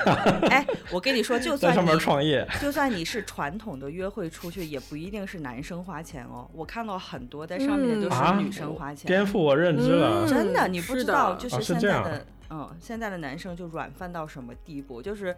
[0.49, 6.45] 哎，我跟你说，就算在上面创业，就算你是传统的约会出去，也不一定是男生花钱哦。
[6.51, 10.27] 我看到很多在上面的都是女生花钱，颠覆我认知了。
[10.27, 12.25] 真的，你不知道，就是现在的。
[12.49, 15.01] 嗯，现在的男生就软饭到什么地步？
[15.01, 15.35] 就是，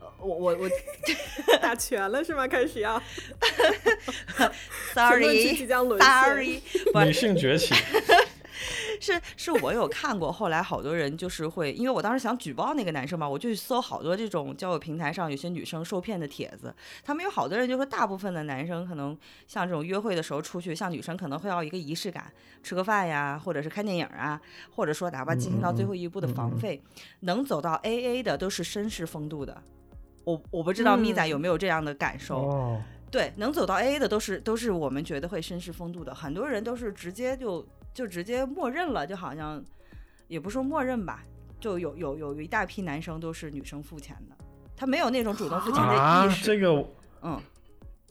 [0.00, 0.70] 呃，我我我
[1.60, 2.46] 打拳了是吗？
[2.48, 2.98] 开始要，
[4.94, 6.62] sorry，sorry，
[7.04, 7.74] 女性崛起。
[9.00, 19.16] 是是我有看过，后来好多人就是会，因为我当时想举报那个男生嘛，我就去搜好多这种交友平台上有些女生受骗的帖子，他们有好多人就说，大部分的男生可能
[19.46, 24.40] 像这种约会的时候出去，像女生可能会要一个仪式感，吃个饭呀，或者是看电影啊，
[24.70, 26.82] 或者说哪怕进行到最后一步的房费，
[27.20, 29.62] 能走到 A A 的都是绅士风度的。
[30.24, 37.66] 我我不知道咪仔有没有这样的感受，对，能走到 A A 的都是都是我们觉得会绅士风度的，很多人都是直接就。
[37.96, 39.64] 就直接默认了，就好像
[40.28, 41.22] 也不说默认吧，
[41.58, 44.36] 就有有有一大批男生都是女生付钱的，
[44.76, 46.44] 他没有那种主动付钱的意识。
[46.44, 46.86] 这个，
[47.22, 47.40] 嗯，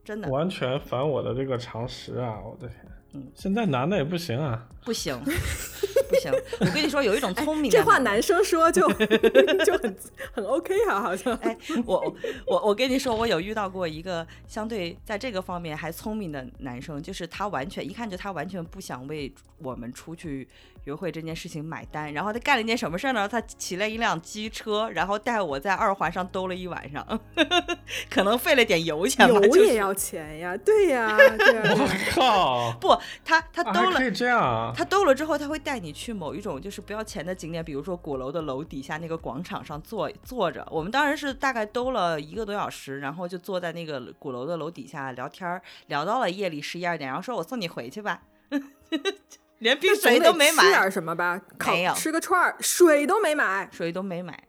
[0.04, 2.40] 真的完全反我的这个常识啊！
[2.44, 2.80] 我的天，
[3.14, 5.16] 嗯，现在男的也不行啊，不行。
[6.10, 7.70] 不行，我跟你说，有一种 聪明。
[7.72, 8.88] 这话男生说就
[9.66, 9.96] 就很
[10.34, 11.36] 很 OK 哈，好像。
[11.38, 12.16] 哎，我
[12.48, 20.48] 我我跟你说，我有遇到过一个相对在这个方面还聪明的男生，就是他完全一看就他完全不想为我们出去
[20.86, 23.28] 约会这件事情买单，然后他干了一件什么事儿呢？
[23.28, 27.20] 他骑了一辆机车，然后带我在二环上兜了一晚上，
[28.10, 29.40] 可能费了点油钱吧。
[29.40, 31.18] 油也要钱呀，对呀。
[31.18, 32.72] 我 靠！
[32.80, 34.72] 不，他他兜了，可以这样啊？
[34.78, 35.96] 他兜了之后，他会带你。
[35.96, 40.68] 去某一种就是不要钱的景点，比如说鼓楼的楼底下那个广场上坐坐着。
[40.70, 48.24] 我们当时是大概兜了一个多小时，然后就坐在那个鼓楼的楼底下聊天，聊到了夜里十一二点，然后说我送你回去吧，
[49.60, 50.64] 连冰水都没买。
[50.64, 51.42] 吃点什么吧？
[51.66, 54.44] 没有，吃个串儿，水都没买，水都没买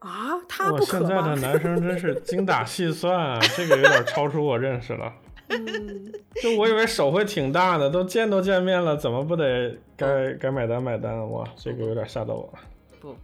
[0.00, 0.38] 啊？
[0.48, 5.12] 他不可现在的男生真是精打细算，这个有点超出我认识了。
[5.48, 11.30] 嗯，就我以为手会挺大的，都见都见面了，怎么不得该该买单买单？
[11.30, 12.58] 哇，这个有点吓到我了。
[13.00, 13.16] 不，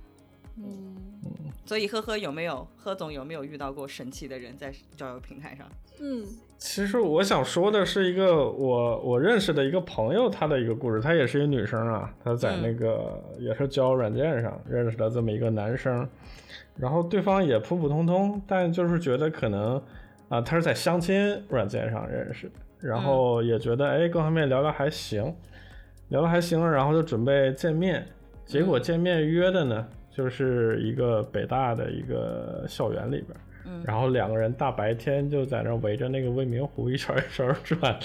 [0.57, 0.97] 嗯，
[1.67, 5.71] 所以呵呵有没有贺总有没有遇到过神奇的人在交友平台上？
[6.01, 16.09] 嗯，其实我想说的是一个我我认识的一个朋友他的一个故事，她也是一个女生啊，她在那个也是交友软件上认识的这么一个男生，
[16.77, 19.81] 然后对方也普普通通，但就是觉得可能。
[20.31, 25.33] 啊，他是在相亲软件上认识，然后也觉得哎，各方面聊聊还行，
[26.09, 28.05] 聊的还行，然后就准备见面。
[28.47, 33.29] 结果见面约的呢，就是一个北大的一个校园里边。
[33.85, 37.99] 然后两个人大白天就在那围着那个未名湖一圈一圈转，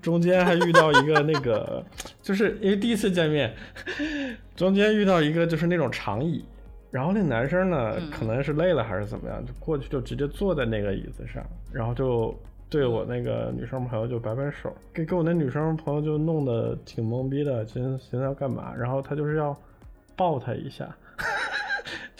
[0.00, 1.84] 中间还遇到一个那个，
[2.22, 3.54] 就是因为第一次见面，
[4.56, 6.44] 中间遇到一个就是那种长椅，
[6.90, 12.34] 然后那男生呢可能是累了还是怎么样，就过去就直接坐在那个椅子上，然后就
[12.70, 19.56] 对我那个女生朋友就摆摆手，给给我那女生朋友就弄得挺懵逼的，寻思寻思要干嘛，然后他就是要
[20.16, 20.88] 抱她一下。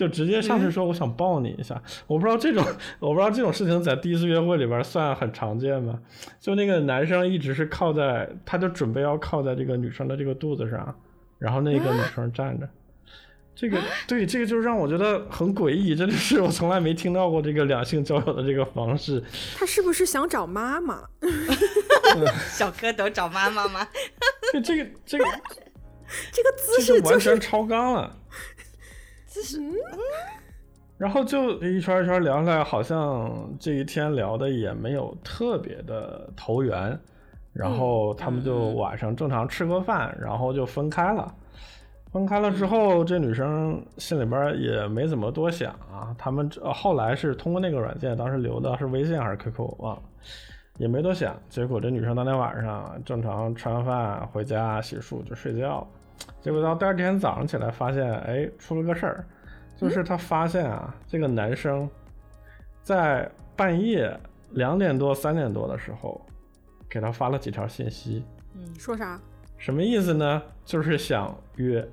[0.03, 2.65] 就直接上去说我想抱你一下，我不知道这种
[2.99, 5.97] 我不知道这种事情在第一次约会里边算很常见吗？
[6.41, 10.93] 就那个男生一直是靠在，他就准备要靠在这个女生的这个肚子上，
[11.39, 12.69] 然后那个女生站着，
[13.55, 19.23] 这个对这个就让我觉得很诡异，真的是我从来没听到过这个两性交友的这个方式。
[19.55, 21.05] 他是不是想找妈妈？
[22.51, 23.87] 小蝌蚪找妈妈吗？
[24.53, 25.25] 就这个这个
[26.33, 28.17] 这个姿势完全超纲了。
[29.33, 29.59] 就是，
[30.99, 36.99] 然后就一圈一圈聊下来，好像这一天聊的也没有特别的投缘，
[37.55, 41.35] 然后他们就晚上正常吃个饭，然后就分开了。
[42.13, 46.15] 分开了之后，这女生心里边也没怎么多想啊。
[46.19, 50.03] 他们后来是通过那个软件，当时留的是微信还是 QQ，我忘了，
[50.77, 51.35] 也没多想。
[51.49, 55.87] 结果这女生当天晚上正常吃完饭回家洗漱就睡觉了。
[56.41, 59.25] 结果到第二天早上起来，发现哎，出了个事儿，
[59.77, 61.89] 就是他发现啊，这个男生
[62.83, 64.19] 在半夜
[64.51, 66.21] 两点多、三点多的时候，
[66.89, 68.25] 给他发了几条信息。
[68.55, 69.21] 嗯，说啥？
[69.57, 70.43] 什么意思呢？
[70.65, 71.87] 就是想约。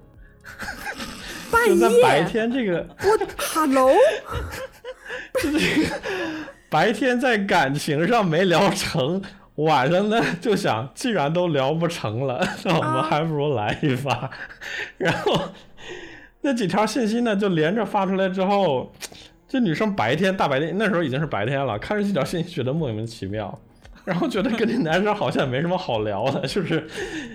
[1.52, 1.76] 半夜。
[1.76, 2.88] 就在白天这个。
[3.00, 3.92] 我，hello。
[5.42, 5.96] 这个
[6.70, 9.22] 白天在感情上没聊成。
[9.64, 14.30] 晚上呢，就想既然都聊不成了， 那我们还不如来一发。
[14.98, 15.38] 然后
[16.42, 18.92] 那几条信息呢，就连着发出来之后，
[19.48, 23.60] 这女生白天大白天那时候已经是白天了，看着几条信息觉得莫名其妙。
[24.10, 26.84] 然后觉得跟这男生好像没什么好聊的，就是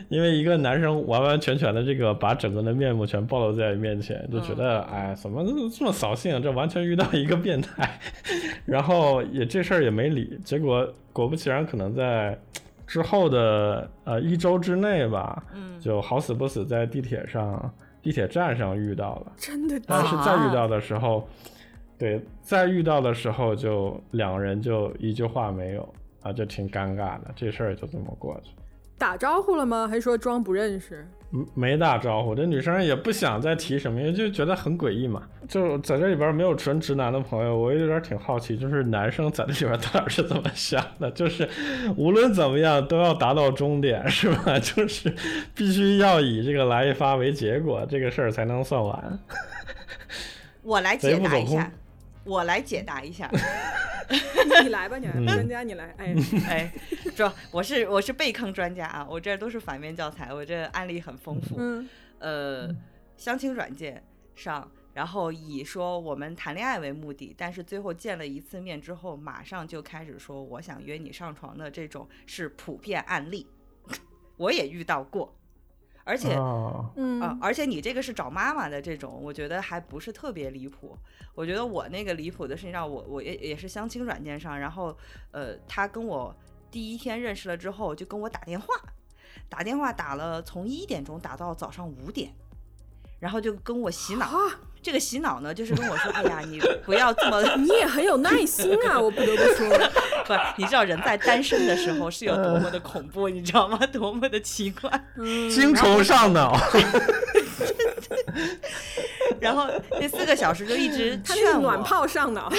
[0.08, 6.42] 因为一个男生完完全全的这个把整个的面目全暴露在面前，就觉得哎，怎么这么扫兴？
[6.42, 7.88] 这完全遇到一个变态。
[8.66, 12.36] 然后也这事儿也没理，结果果不其然，可能在
[12.88, 15.40] 之后的呃一周之内吧，
[15.80, 19.32] 就好死不死在地铁上、地铁站上遇到了。
[19.36, 21.28] 真的，但是再遇到的时候，
[21.96, 25.88] 对，再遇到的时候就两个人就一句话没有。
[26.24, 28.50] 啊，就挺尴尬的，这事儿就这么过去。
[28.96, 29.86] 打招呼了吗？
[29.88, 31.06] 还是说装不认识？
[31.32, 32.32] 嗯，没打招呼。
[32.32, 35.24] 这女生也不想再提什么，因为就觉得很诡异嘛。
[35.48, 41.10] 就在这里边没有纯直男的朋友，我有点挺好奇，就是男生在这里边到底是怎么想的？
[41.10, 41.46] 就是
[41.96, 44.58] 无论怎么样都要达到终点，是吧？
[44.62, 45.12] 就是
[45.54, 49.18] 必须要以这个来一发为结果，这个事儿才能算完。
[50.62, 51.70] 我来解答一下。
[52.24, 53.30] 我来解答一下。
[54.62, 56.14] 你来吧，你来，专家你来，哎
[56.46, 56.72] 哎，
[57.16, 61.56] 说我是我是被坑专家啊，我这都是反面教材，我这案例很丰富。
[61.58, 62.68] 嗯，呃，
[63.16, 73.46] 相亲软件上，然后以说我们谈恋爱为目的，但是最后见了一次面之后，马上就开始说我想约你上床的这种是普遍案例，
[74.36, 75.34] 我也遇到过。
[76.04, 76.36] 而且，
[76.96, 80.96] 嗯，而且你这个是找妈妈的这种，我觉得还不是特别离谱。
[81.34, 84.96] 我觉得我那个离谱的是，让我我也也是相亲软件上，然后，
[85.32, 86.34] 呃，他跟我
[86.70, 88.66] 第一天认识了之后，就跟我打电话，
[89.48, 92.34] 打电话打了从一点钟打到早上五点，
[93.24, 94.28] 然后就跟我洗脑。
[94.82, 99.66] 这个洗脑呢，就是跟我说：“哎呀，你不要这么， 你也很有耐心啊，我不得不说。
[100.28, 103.78] 不，你知道人在单身的时候是有多么的恐怖，你知道吗？
[103.90, 104.90] 多么的奇怪，
[105.50, 106.54] 精虫上脑。
[109.40, 112.52] 然后那四个小时就一直劝我暖泡上脑。”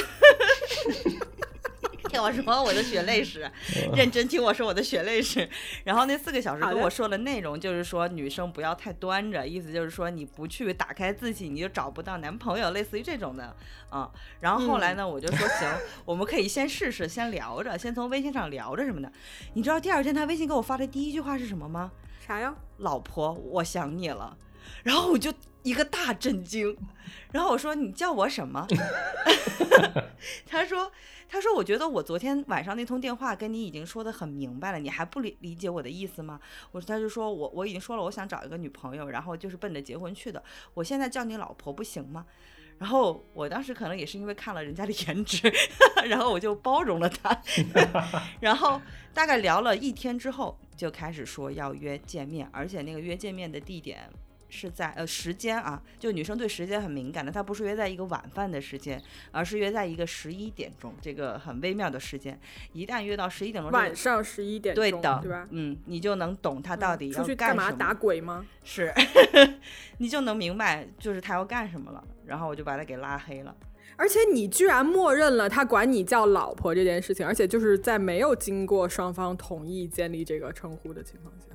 [2.15, 3.49] 听我说 我的血泪史，
[3.93, 5.47] 认真听我说我的血泪史。
[5.83, 13.53] 然后那四个小时跟我说的内容就是说，女生不要太端着，意思就是说你不去打开自己，你就找不到男朋友，类似于这种的
[13.89, 14.09] 啊。
[14.39, 15.69] 然后后来呢，我就说行，
[16.05, 19.11] 我们可以先试试，先聊着，先从微信上聊着什么的。
[19.53, 21.91] 你知道第二天他微信给我发的第一句话是什么吗？
[22.25, 22.55] 啥呀？
[22.77, 24.37] 老婆，我想你了。
[24.83, 25.33] 然后我就
[25.65, 26.77] 一个大震惊。
[27.33, 28.65] 然后我说你叫我什么？
[30.47, 30.89] 他说。
[31.27, 36.39] 他说：“我觉得我昨天晚上那通电话跟你已经说的很明白了，你还不理理解我的意思吗？”
[36.71, 40.41] 我说：“他就说我我已经说了，我想找一个女朋友，然后就是奔着结婚去的。
[40.75, 42.27] 我现在叫你老婆不行吗？”
[42.77, 45.51] 然后我当时可能也是因为看了人家的颜值，
[46.07, 47.41] 然后我就包容了他。
[48.39, 48.79] 然后
[49.11, 54.07] 大概聊了一天之后，就开始说要约见面，而且那个约见面的地点。
[54.55, 59.01] 是在呃时间啊，就女生对时间很敏感的，她不是约在一个晚饭的时间，
[59.31, 62.39] 而是约在一个十一点钟这个很微妙的时间。
[62.73, 65.47] 一旦约到十一点钟，晚上十一点钟，对的，对吧？
[65.51, 67.25] 嗯，你就能懂他到底要。
[67.35, 68.45] 干嘛打鬼吗？
[68.63, 68.93] 是，
[69.99, 72.01] 你就能明白就是他要干什么了。
[72.25, 73.53] 然后我就把他给拉黑了。
[73.97, 81.47] 而且你居然默认了他管你叫老婆这件事情，而且就是在没有经过双方同意建立这个称呼的情况下，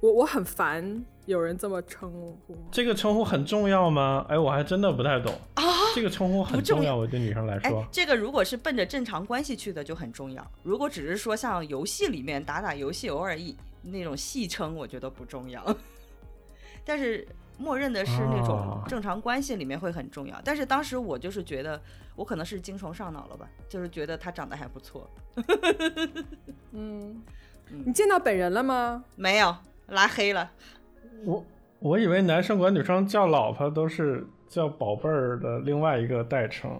[0.00, 2.56] 我我很烦有人这么称呼。
[2.70, 4.26] 这个称呼很重要吗？
[4.28, 5.62] 哎，我还真的不太懂啊。
[5.94, 10.44] 这个称呼很重重要，我对女生来哎说，，这个如果是奔着正常关系去的就很重要。
[10.62, 15.64] 如果只是说像游戏里面打打游戏，偶尔一那种戏称，我觉得不重要。
[16.84, 17.26] 但是
[17.58, 20.40] 默认的是那种哦正常关系里面会很重要。
[20.44, 21.80] 但是当时我就是觉得，
[22.16, 25.08] 我可能是精虫上脑了吧，就是觉得他长得还不错。
[26.72, 27.22] 嗯
[27.70, 29.04] 嗯，你见到本人了吗？
[29.16, 29.54] 没有
[29.88, 30.50] 拉黑了，
[31.24, 31.44] 我
[31.78, 36.70] 我以为男生管女生叫老婆都是叫宝贝儿的另外一个代称，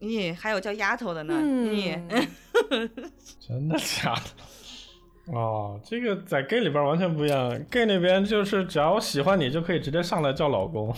[0.00, 2.28] 咦，还有叫丫头的呢，嗯咦，
[3.40, 5.32] 真的假的？
[5.32, 10.94] 哦，这个在 gay 里边完全不一样，gay 那边就是只要我喜欢你就可以直接上来叫老公。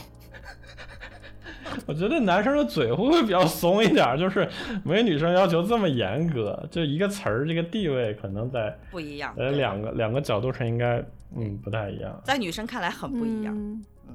[1.87, 4.19] 我觉得男生的嘴会不会比较松一点？
[4.19, 4.49] 就是
[4.85, 11.03] 没女生要求这么严格，就一个词儿，这个地位可能在不一样，呃两个两个角度上应该
[11.37, 12.21] 嗯不太一样。
[12.25, 13.55] 在女生看来很不一样。
[13.57, 14.15] 嗯嗯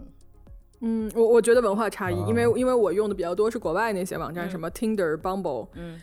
[0.86, 5.98] 嗯，我我觉得文化差异，因为啊因为我用的比较多是国外那些网站，嗯什么 Tinder、Bumble，嗯，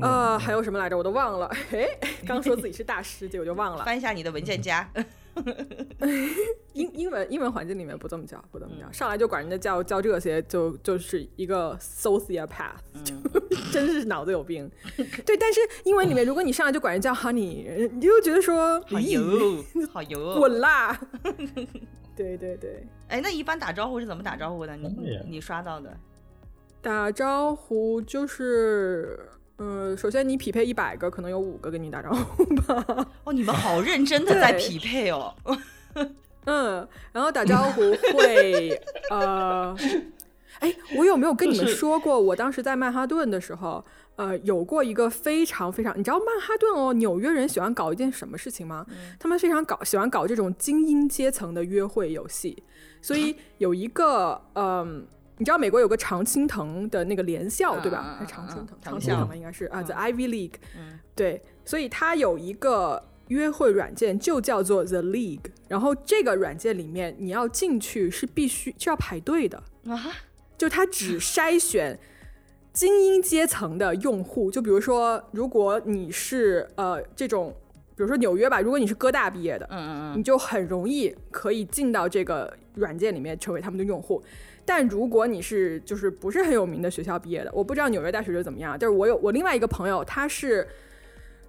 [0.00, 1.50] 呃，还有什么来着，我都忘了。
[1.70, 1.86] 嘿，
[2.26, 3.84] 刚说自己是大师，结果就忘了。
[3.84, 4.88] 翻一下你的文件夹，
[6.72, 13.22] 英英文英文环境里面不这么叫，不这么嗯叫，上来就管人家叫叫这些，就就是一个 sociopath，嗯，
[13.72, 14.70] 真是脑子有病。
[14.96, 20.38] 对，但是英文里面，如果你上来就管人叫 honey，你就觉得说，好咦油，好油哦。
[20.38, 20.98] 滚啦！
[22.16, 24.74] 对对对，哎，那一般打招呼是怎么打招呼的？
[24.76, 25.94] 你你刷到的？
[26.80, 29.18] 打招呼就是，
[29.56, 33.08] 呃，首先你匹配一百个，可能有五个跟你打招呼吧。
[33.24, 35.34] 哦，你们好认真的在匹配哦。
[36.44, 37.80] 嗯，然后打招呼
[38.12, 38.80] 会，
[39.10, 39.74] 呃，
[40.60, 43.84] 哎，我有没有跟你们说过，我当时在曼哈顿的时候，
[44.16, 48.86] 呃，有过一个非常非常，你知道曼哈顿哦，纽约人喜欢搞一件什么事情吗？
[49.18, 52.62] 他们非常搞喜欢搞这种精英阶层的约会游戏，
[53.02, 55.04] 所以有一个，嗯、
[55.38, 58.24] 你知道美国有个常青藤的那个联校，对吧？
[58.26, 58.78] 常青藤？
[58.80, 60.54] 常青藤吧，应该是啊、嗯 t h e Ivy League。
[60.76, 65.50] 嗯对，所以它有一个约会软件，就叫做 The League。
[65.68, 70.12] 然后这个软件里面，你要进去是必须是要排队的，啊，
[70.56, 71.98] 就它只筛选
[72.72, 74.50] 精英阶层的用户。
[74.50, 77.54] 就比如说，如果你是呃这种，
[77.94, 84.22] 比如说纽约吧，如果你是哥大毕业的，嗯嗯你就很容易可以进到这个软件里面成为他们的用户。
[84.66, 90.66] 但如果你是就是不是很有名的学校毕业的，我不知道纽约大学是怎么样，就是我有我另外一个朋友，他是，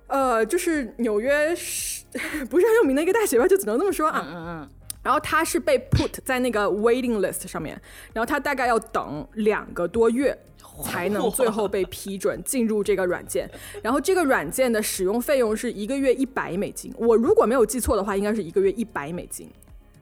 [0.07, 2.05] 呃，就是纽约是
[2.49, 4.27] 不是很有名的一个大学吧，就只能这么说嗯啊。
[4.29, 4.69] 嗯嗯
[5.03, 7.79] 然后他是被 put 在那个 waiting list 上面，
[8.11, 10.37] 然后他大概要等两个多月
[10.83, 13.49] 才能最后被批准进入这个软件。
[13.81, 19.49] 然后这个软件的使用费用是一个月一百美金，我如果没有记错的话，应该是一个月一百美金。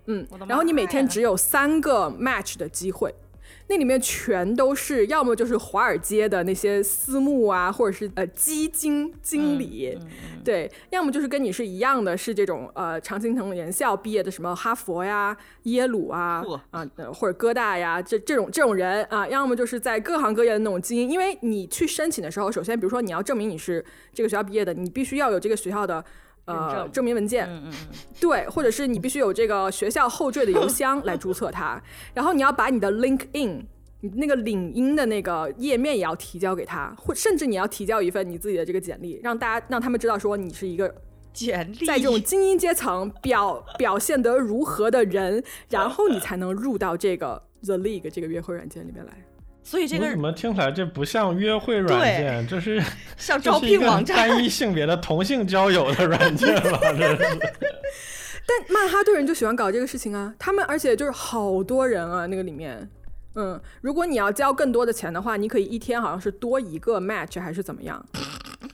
[0.07, 3.13] 嗯然后你每天只有三个 match 的机会。
[3.67, 21.09] 那里面全都是要么就是华尔街的那些私募啊，或者是呃基金经理，嗯嗯对，要么就是跟你是一样的，是这种呃常青藤联校毕业的，什么哈佛呀、耶鲁啊啊、呃或者哥大呀，这这种这种人啊，要么就是在各行各业的那种精英。
[21.09, 23.83] 因为你去申请的时候，首先比如说你要证明你是
[24.13, 26.03] 这个学校毕业的，你必须要有这个学校的。
[26.45, 31.81] 呃，证证明文件，嗯嗯嗯 对，或者是你必须有这个学校后缀的邮箱来注册它，
[32.13, 33.65] 然后你要把你的 LinkedIn。
[34.01, 40.93] 你那个领英的那个页面也要提交给他，或甚至你要提交一份你自己的这个简历，让大家让他们知道说你是一个
[41.33, 49.25] 简历在这种精英阶层表表现得如何的人，然后你才能入到这个 The League 这个约会软件里面来。
[49.65, 52.79] 所以这个我怎么听起来这不像约会软件，这是
[53.17, 56.79] 像招聘网站，单一性别的同性交友的软件吧？
[56.93, 57.17] 这是。
[58.47, 62.87] 但曼哈顿人就喜欢搞这个事情啊，他们而且就是好多人啊，那个里面，
[63.33, 68.05] 嗯，如果你要交更多的钱的话，你可以一天好像是多一个 match 还是怎么样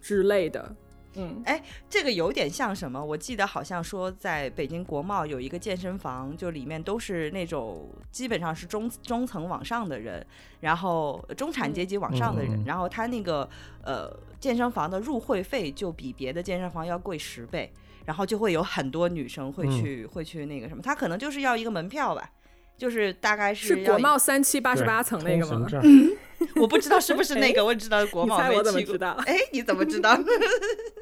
[0.02, 0.76] 之类的，
[1.16, 3.03] 嗯，哎，这个有点像什么？
[3.03, 10.26] 我记得好像说，在北京国贸有一个健身房，就里面都是那种基本上是中中层往上的人，
[10.62, 13.49] 然后中产阶级往上的人，然后他那个
[13.84, 14.09] 呃
[14.39, 17.72] 健身房的入会费就比别的健身房要贵十倍，
[18.05, 22.32] 然后就会有很多女生会嗯去、会去那个什么，他可能就是要一个门票吧。
[22.78, 25.68] 就是大概是要国贸三七八十八层那个吗？
[26.59, 29.07] 我不知道是不是那个，我只知道国贸没去过。
[29.28, 30.18] 哎，你怎么知道？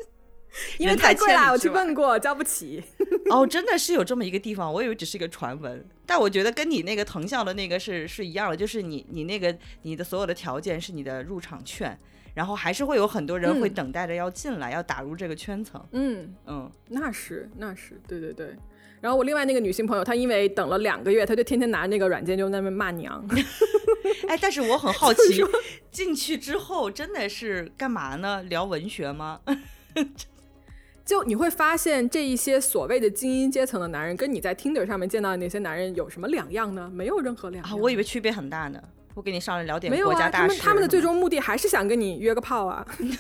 [0.78, 2.84] 因为太贵了，我去问过，交不起。
[3.30, 5.86] 哦，真的是有这么一个地方，我以为只是一个传闻。
[6.06, 11.98] 但我觉得跟你那个藤校的那个是是一样的，就是你你那个你的所有的条件是你的入场券，
[12.34, 15.84] 然后还是会有很多人会等待着要进来，要打入这个圈层。
[15.92, 18.56] 嗯嗯，那是那是，对对对。
[19.02, 23.24] 然后我另外那个女性朋友，她因为等了两个月，她就天天拿那个软件就那边骂娘。
[24.28, 25.42] 哎，但是我很好奇，
[25.90, 28.44] 进去之后真的是干嘛呢？
[28.44, 29.40] 聊文学吗？
[31.10, 36.88] 就你会发现，这一些所谓的精英阶层的男人，跟你在 Tinder 上面见到的那些男人有什么两样呢？
[36.94, 37.80] 没有任何两样。
[37.80, 38.80] 我以为区别很大呢。
[39.16, 40.50] 我给你上来聊点国家大事。
[40.50, 42.86] 没有啊，他们他们的最终目的还是想跟你约个炮啊。
[43.00, 43.18] 就 是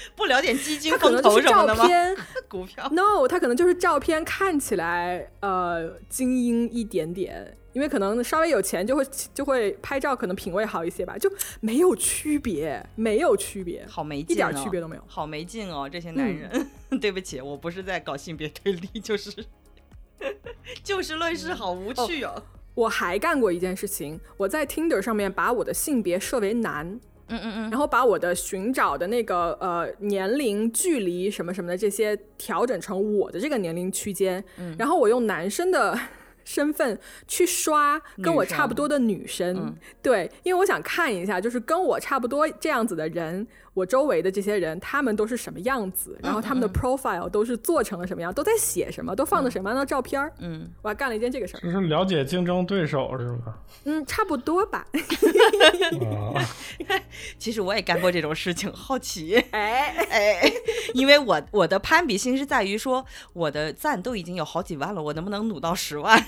[0.16, 1.86] 不聊点基金风投什么的吗？
[2.48, 7.58] 股票？No，他可能就是照片看起来呃精英一点点。
[7.74, 9.04] 因为可能稍微有钱，就会
[9.34, 16.70] 就会拍照，可能品味好一些吧，就没有区别，没有区别，好没劲，一点区别都没有，好没劲哦，这些男人。
[17.00, 19.44] 对不起，我不是在搞性别对立，就是
[20.84, 22.40] 就事论事，好无趣哦。
[22.76, 26.86] 我还干过一件事情，我在 Tinder 上面把我的性别设为男，
[27.26, 35.98] 嗯嗯嗯，然后把我的寻找的那个呃年龄、距离什么什么的这些调整成我的这个年龄区间，嗯，然后我用男生的。
[36.44, 43.46] 身份去刷跟我差不多的女生，对，因为我想看一下，就是跟我差不多这样子的人。
[43.74, 46.16] 我周围的这些人，他们都是什么样子？
[46.22, 48.32] 然后他们的 profile 都是做成了什么样？
[48.32, 49.14] 都在写什么？
[49.14, 50.32] 都放的什么样的照片儿？
[50.38, 53.54] 嗯，我还干了一件这个事儿，就是了解竞争对手是吗？
[53.84, 54.86] 嗯，差不多吧。
[57.38, 59.36] 其实我也干过这种事情，好奇。
[59.50, 60.52] 哎哎，
[60.94, 66.24] 因为我我的攀比心是在于说，我的赞都已经有好几万了，我能不能努到十万？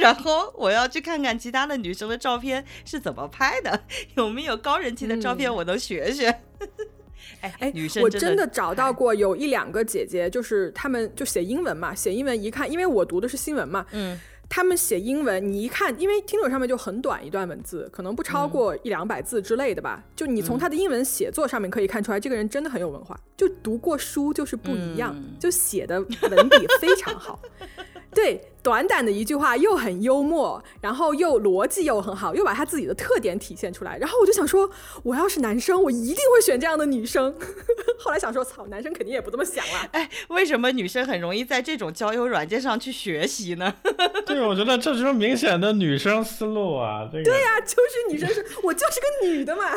[0.00, 3.84] 然后我要去看看其他的女生的照片是怎么拍的，
[4.16, 6.40] 有没有高人气的照片，我能学学。
[7.40, 27.40] 哎哎，女生我真的找到过有一两个姐姐，就是她们就写英文嘛，写英文一看，因为我读的是新闻嘛，嗯，他们写英文，你一看，因为听筒上面就很短一段文字，可能不超过一两百字之类的吧，就你从他的英文写作上面可以看出来，这个人真的很有文化，就读过书就是不一样，就写的文笔非常好，
[28.14, 28.40] 对。
[28.64, 33.98] 短短的一句话又很幽默，然后又逻辑又很好，又把他自己的特点体现出来。
[33.98, 34.70] 然后我就想说，
[35.02, 37.36] 我要是男生，我一定会选这样的女生。
[38.00, 39.86] 后来想说，操，男生肯定也不这么想了。
[39.92, 43.74] 哎，为什么女生很容易在这种交友软件上去学习呢？
[44.24, 47.06] 对，我觉得这就是明显的女生思路啊。
[47.12, 49.72] 这个对呀，就是女生是，我就是个女的嘛，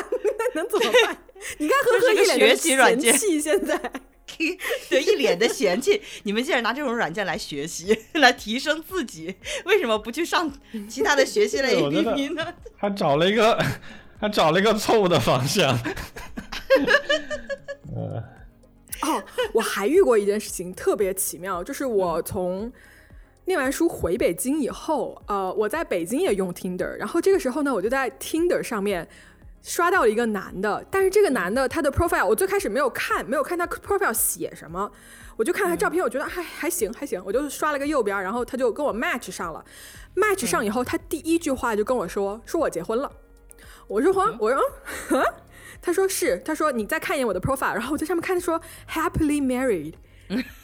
[0.54, 1.18] 那能怎么办？
[1.58, 3.78] 你看呵呵一脸的嫌弃，现在。
[4.88, 6.00] 对，一脸的嫌弃。
[6.24, 10.52] 你们竟然拿这种软件来学习， 来提升自己，为什么不去上
[10.88, 12.54] 其他的学习类 APP 呢？
[12.78, 13.58] 他找了一个，
[14.20, 15.78] 他找了一个错误的方向。
[19.02, 19.22] 哦，
[19.54, 22.72] 我还遇过一件事情，特别奇妙，就是我从
[23.46, 29.08] 念完书回北京以后，呃，我在北京也用 Tinder，然后这个时候呢，我就在 Tinder 上面。
[29.68, 34.90] 刷到了一个男的，但是这个男的他的 profile 我最开始没有看，没有看他 profile 写什么，
[35.36, 39.62] 我就看他照片，我觉得还还行还行，我就刷了个右边，然后他就跟我 match 上了
[40.16, 43.12] ，match 上以后，他第一句话就跟我说，说我结婚了，
[43.88, 44.58] 我说黄，我说
[45.10, 45.22] 嗯，
[45.82, 48.58] 他说是，他说你再看一眼我的 profile，然后我在上面看他说
[48.90, 49.92] happily married，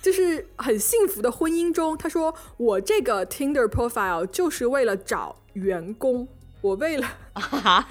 [0.01, 6.27] 就是很幸福的婚姻中，他说我这个 Tinder profile 就是为了找员工。
[6.65, 7.87] 我为了 啊，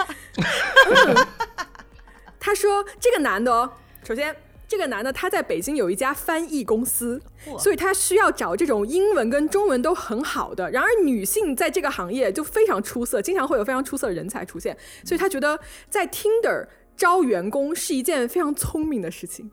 [2.39, 3.71] 他说这个男的哦，
[4.03, 4.36] 首先
[4.67, 7.21] 这个男的他在北京有一家翻译公司，
[7.59, 10.71] 所以他需要找这种英文跟中文都很好的。
[10.71, 16.67] 然而女性在这个行业就非常出色，经常会有非常出色的人才出现，所以他觉得在 Tinder
[16.97, 19.51] 招员工是一件非常聪明的事情。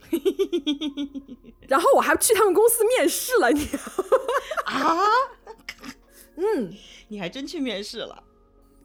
[1.68, 3.68] 然后我还去他们公司面试了，你
[4.64, 5.04] 啊？
[6.36, 6.72] 嗯，
[7.08, 8.24] 你还真去面试了。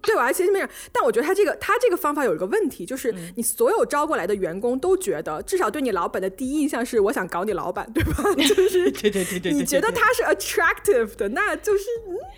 [0.06, 8.24] 对，我还其实没有，但我觉得他这个他这个方法有一个问题，就是你所有招过来的员工都觉得，至少对你老板的第一印象是我想搞你老板，对吧？
[8.38, 11.84] 就是对对对对，你觉得他是 attractive 的，那就是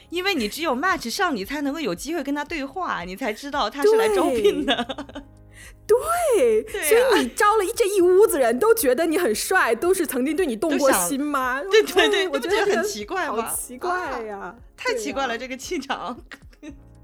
[0.10, 5.24] 因为你只有 match 上，你才能够有机会跟他对话，你才知道他是来招聘的。
[5.88, 11.62] 对，所以你招了一这一屋子人都觉得你很帅，都是曾经对你动过心吗？
[11.72, 13.56] 对对对， 我觉得很奇怪好？
[13.56, 16.18] 奇怪呀，太奇怪了，这个气场。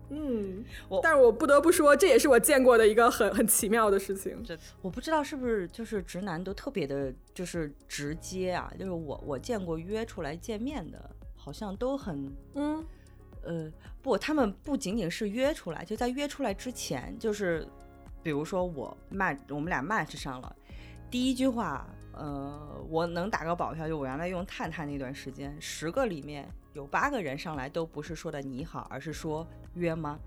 [0.09, 4.43] 嗯，我但是我不得不说，这也是我见过的一个很很奇妙的事情。
[4.43, 8.71] 这我不知道是不是就是直男都特别的，就是直接啊。
[8.77, 12.85] 就是我我见过约出来见面的，好像都很嗯
[13.43, 17.67] 呃，不，他们不仅仅是约出来，就在约出来之前，就是
[18.21, 20.55] 比如说我 match，我们俩 match 上了，
[21.11, 30.19] 第一句话，呃，我能打个保票，就我原来用探探那段时间，十个里面有八个人上来都不是说的你好，而是说约吗？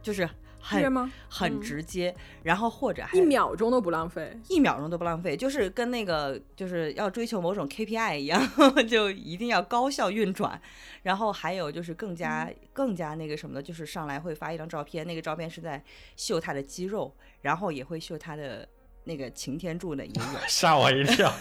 [0.00, 0.28] 就是
[0.58, 1.12] 很吗？
[1.28, 8.40] 很直接，然后或者还一秒钟都不浪费，一秒钟都不浪费，就是跟那个就是要追求某种 KPI 一样，
[8.88, 10.60] 就一定要高效运转。
[11.02, 15.82] 然后还有就是更加更加那个什么的，就是上来会发一张照片，那个照片是在
[16.16, 18.68] 秀他的肌肉，然后也会秀他的
[19.04, 21.32] 那个擎天柱的也有， 吓我一跳。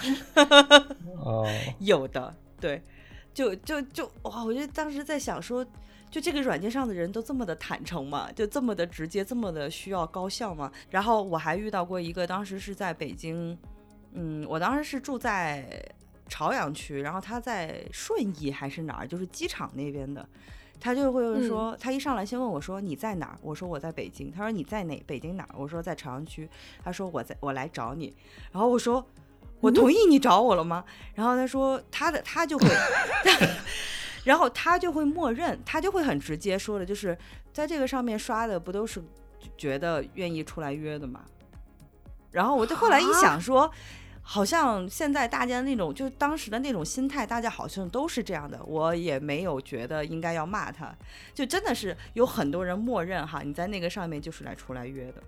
[1.23, 1.47] 哦，
[1.79, 2.81] 有的，对，
[3.34, 5.65] 就就就哇，我就当时在想说。
[6.09, 10.69] 就这个软件上的人都这么的坦诚嘛，就这么的直接，这么的需要高效嘛。
[10.89, 13.57] 然后我还遇到过一个，当时是在北京，
[14.11, 15.65] 嗯，我当时是住在
[16.27, 20.27] 朝阳区，然后他在顺义还是哪儿，就是机场那边的，
[20.82, 26.49] 他就会说，他一上来先问我说你在哪儿，我说我在北京，他说你在哪北京哪儿，我说在朝阳区，
[26.84, 28.13] 他说我在我来找你，
[28.51, 29.01] 然后我说
[29.62, 30.84] 我同意你找我了吗？
[31.14, 32.68] 然后他说他的他就会。
[34.24, 37.18] 然后他就会默认，他就会很直接说的，就是
[37.51, 39.03] 在这个上面刷的不都是
[39.57, 41.22] 觉得愿意出来约的吗？
[42.30, 43.72] 然后我就后来一想说，
[44.22, 48.64] 好像现在大家那种就是当时的那种心态，大家好像都是这样的。
[48.66, 50.95] 我也没有觉得应该要骂他，
[51.34, 55.24] 就真的是有很多人默认哈，你在那个上面就是来出来约的，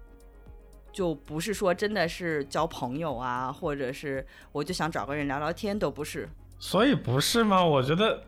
[0.93, 6.29] 就不是说真的是交朋友啊，或者是我就想找个人聊聊天都不是。
[6.57, 7.61] 所以不是吗？
[7.65, 8.23] 我觉得。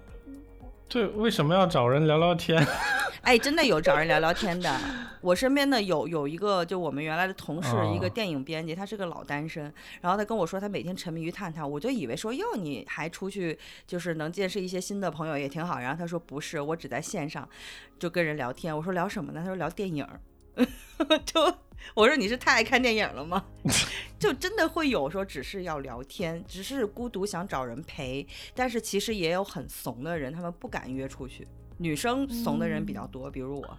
[0.88, 2.64] 对，为什么要找人聊聊天？
[3.24, 4.80] 哎，真的有找人聊聊天的。
[5.20, 9.64] 我身边的有有一个，就我们原来的同事，一个电影编辑，他是个老单身。
[10.02, 11.68] 然后他跟我说，他每天沉迷于探探。
[11.68, 13.58] 我就以为说，哟，你还出去，
[13.88, 15.80] 就是能见识一些新的朋友，也挺好。
[15.80, 17.50] 然后他说，不是，我只在线上
[17.98, 18.78] 就跟人聊天。
[18.78, 19.40] 我说聊什么呢？
[19.42, 20.08] 他说聊电影。
[21.26, 21.54] 就
[21.94, 23.46] 我说你是太爱看电影了吗？
[24.20, 28.26] 就真的会有说只是要聊天，只是孤独想找人陪，
[28.56, 31.48] 但是其实也有很怂的人，他们不敢约出去。
[31.78, 33.78] 女生怂的人比较多，比如我，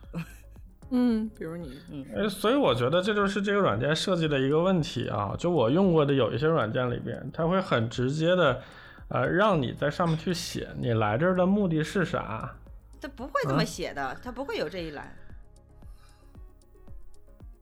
[0.90, 5.34] 嗯， 比如你，嗯，哎，所以我觉得这就是这个软件设计的一个问题啊。
[5.38, 8.62] 就我用过的有一些软件里边，它会很直接的，
[9.08, 12.54] 呃，让你在上面去写你来这儿的目的是啥。
[13.00, 15.16] 他不会这么写的，他不会有这一栏。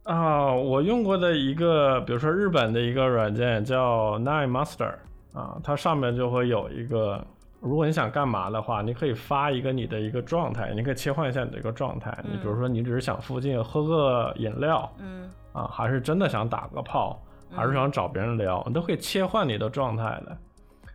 [0.04, 4.92] 啊，我用过的一个，比如说日本的一个软件叫 Nine Master
[5.32, 7.24] 啊，它上面就会有一个，
[7.60, 12.16] 如果你想干嘛的话，你可以发一个你的一个状态，你可以切换一下你的一个状态。
[12.22, 17.18] 你比如说你只是想附近喝个饮料，嗯，啊，还是真的想打个炮，
[17.50, 20.36] 还是想找别人聊，你都可以切换你的状态的。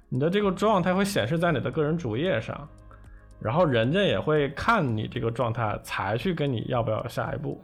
[0.07, 2.55] 你的这个状态会显示在你的个人主页上，
[3.39, 7.59] 然后人家也会看你这个状态，才去跟你要不要下一步。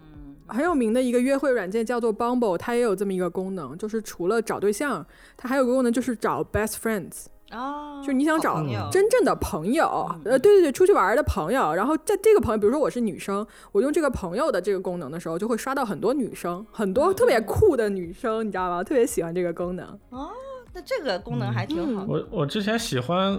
[0.47, 7.25] 很有名的一个约会软件叫做 Bumble，它也有这么一个功能，就是除了找对象，它还有个功能就是找 best friends。
[7.51, 8.55] 哦，就是你想找
[8.91, 11.75] 真正的朋友，呃，对对对，出去玩的朋友。
[11.75, 18.83] 然后在这个朋友，比如说我是女生，我用这个朋友的这个功能的时候，就会刷到很多女生，很多特别酷的女生，你知道吗？
[18.83, 19.85] 特别喜欢这个功能。
[20.09, 20.31] 哦，
[20.73, 22.03] 那这个功能还挺好。
[22.07, 23.33] 我我之前喜欢，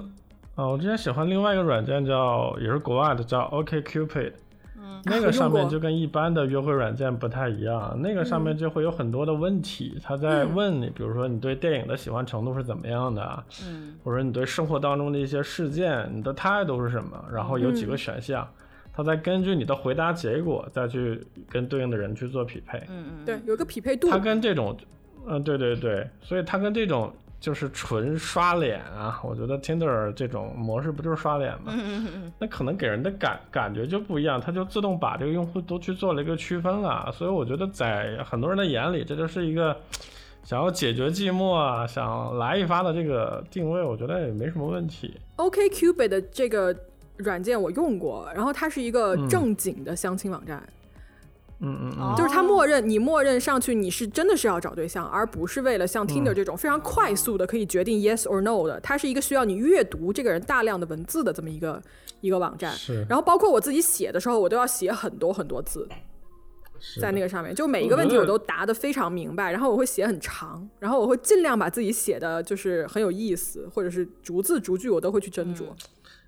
[0.54, 4.32] 啊，我之前喜欢另外一个软件叫，也是国外的，叫 OK Cupid。
[5.10, 18.46] 那个上面就跟一般的约会软件不太一样，那个上面就会有很多的问题，他在问你，比如说你对电影的喜欢程度是怎么样的，嗯，或者你对生活当中的一些事件，你的态度是什么，然后有几个选项，
[18.92, 24.76] 他再根据你的回答结果再去跟对应的人去做匹配，嗯嗯，对，有一个匹配度，他跟这种，
[25.26, 27.12] 嗯，对对对，所以他跟这种。
[27.38, 29.20] 就是纯刷脸啊！
[29.22, 31.72] 我觉得 Tinder 这种模式不就是刷脸吗？
[32.38, 37.12] 那可能给人的感感觉就不一样，它就自动把这个用户都去做了一个区分了。
[37.12, 39.76] 所以我觉得在很多人的眼里，这就是一个
[40.42, 45.14] 想要解决寂寞啊，想来一发的这个定位，我觉得也没什么问题。
[45.36, 46.74] OK Cupid 的这个
[47.18, 50.60] 软件我用过，然后它是一个正经的相亲网站。
[50.66, 50.72] 嗯
[51.58, 58.78] 嗯，就是他默认你默认上去你是真的是要找对象，而不是为了像 Tinder 这种非常快速的可以决定 yes or no 的。
[58.80, 61.82] 它是一个需要你阅读这个人大量的文字的这么一个
[62.20, 62.70] 一个网站。
[62.72, 63.06] 是。
[63.08, 65.88] 然后包括我自己写的时候，我都要写很多很多字，
[67.00, 69.50] 在那个上面，就每一个问题我都答得非常明白。
[69.50, 75.64] 然后我会写很长，然后我会尽量把自己写的就是很有意思，或者是逐字逐句我都会去斟酌。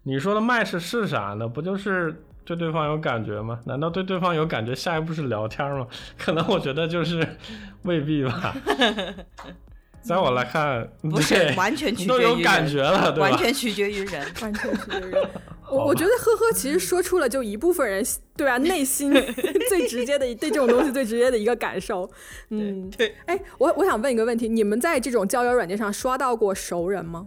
[0.04, 1.46] 你说的 match 是啥呢？
[1.46, 2.22] 不就是？
[2.48, 3.60] 对对方有感觉吗？
[3.66, 5.86] 难道对对方有感觉，下一步是聊天吗？
[6.16, 7.36] 可能我觉得就是
[7.84, 8.56] 未必吧。
[10.00, 13.28] 在我来看，不是完全取决于都有感觉了，对吧？
[13.28, 15.28] 完全取决于人，完全取决于人。
[15.70, 18.02] 我我觉得呵呵，其实说出了就一部分人
[18.34, 19.12] 对吧内心
[19.68, 22.10] 最直接的对这种东西最直接的一个感受。
[22.48, 23.14] 嗯，对。
[23.26, 27.26] 哎，我我想问一个问题，你们在这种交友软件上刷到过熟人吗？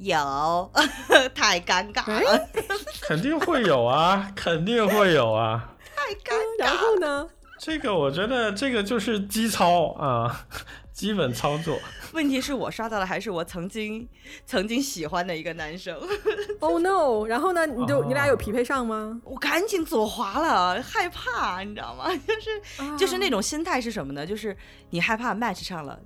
[0.00, 0.72] 有，
[1.34, 2.48] 太尴尬了。
[3.02, 5.74] 肯定会有啊， 肯定会有啊。
[5.94, 6.64] 太尴尬。
[6.64, 7.28] 然后呢？
[7.58, 10.46] 这个我觉得这个就是基操啊，
[10.94, 11.78] 基本操作。
[12.14, 14.08] 问题是我刷到的还是我曾经
[14.46, 15.94] 曾经喜欢的一个男生。
[16.60, 17.26] Oh no！
[17.26, 17.66] 然后呢？
[17.66, 19.20] 你就你俩有匹配上吗？
[19.24, 22.10] 我赶紧左滑了，害怕，你知道吗？
[22.26, 24.24] 就是就是那种心态是什么呢？
[24.26, 24.56] 就是
[24.88, 26.00] 你害怕 match 上了。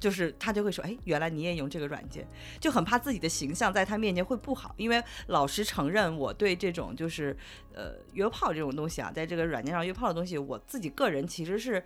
[0.00, 2.26] 就是他就会说，哎，原来你也用这个软件，
[2.58, 4.74] 就很怕自己的形象在他面前会不好。
[4.78, 7.36] 因为老实承认，我对这种就是
[7.74, 11.84] 呃约炮这种东西啊，在这个软件上约炮的东西，我自己个人其实是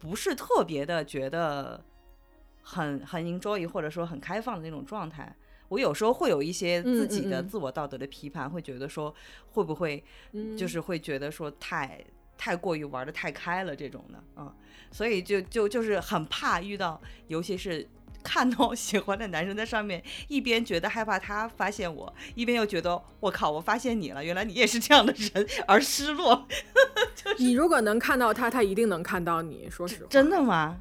[0.00, 1.80] 不是特别的觉得
[2.62, 5.34] 很很 enjoy 或者说很开放的那种状态。
[5.68, 9.14] 我有时候会有一些自己的自我道德的批判，会觉得说
[9.52, 10.04] 会不会
[10.58, 12.04] 就是会觉得说太
[12.36, 14.52] 太过于玩的太开了这种的啊。
[14.92, 17.88] 所以就就就是很怕遇到，尤其是
[18.22, 26.46] 看到喜欢的男生在上面，一边觉得害怕他发现我，一边又觉得我靠，我发现你了，原来你也是这样的人，而失落。
[27.38, 29.68] 你如果能看到他，他一定能看到你。
[29.68, 30.80] 说实话，真的吗？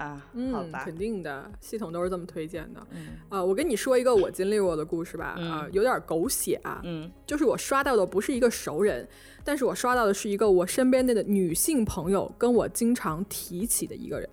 [0.00, 2.80] 啊，嗯，肯定的，系统都是这么推荐的。
[2.90, 6.80] 嗯啊，我跟你说一个我经历过的故事吧，啊，有点狗血啊。
[6.84, 9.06] 嗯，就是我刷到的不是一个熟人。
[9.42, 14.28] 但是我刷到的是一个我身边的女性朋友跟我经常提起的一个人，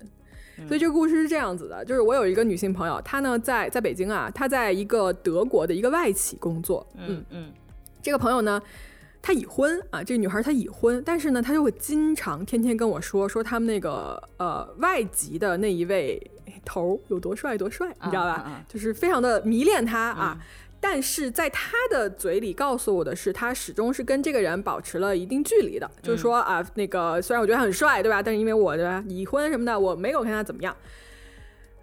[0.68, 7.52] 所以这个故事是这样子的，就是我有一个女性朋友，她呢在在北京啊，她在一个德国的一个外企工作，嗯嗯，
[8.02, 8.62] 这个朋友呢，
[9.28, 16.32] 她已婚啊，这个女孩她已婚，但是呢，她就会经常天天跟我说说他们那个呃外籍的那一位
[16.64, 18.64] 头有多帅多帅，你知道吧？
[18.70, 20.40] 就是非常的迷恋他啊。
[20.80, 28.24] 但是在他的嘴里告诉我的是，他始终是跟这个人保持了一定距离的，就是说啊，那个虽然我觉得很帅，对吧？
[28.24, 30.74] 但是因为我的已婚什么的，我没有跟他怎么样。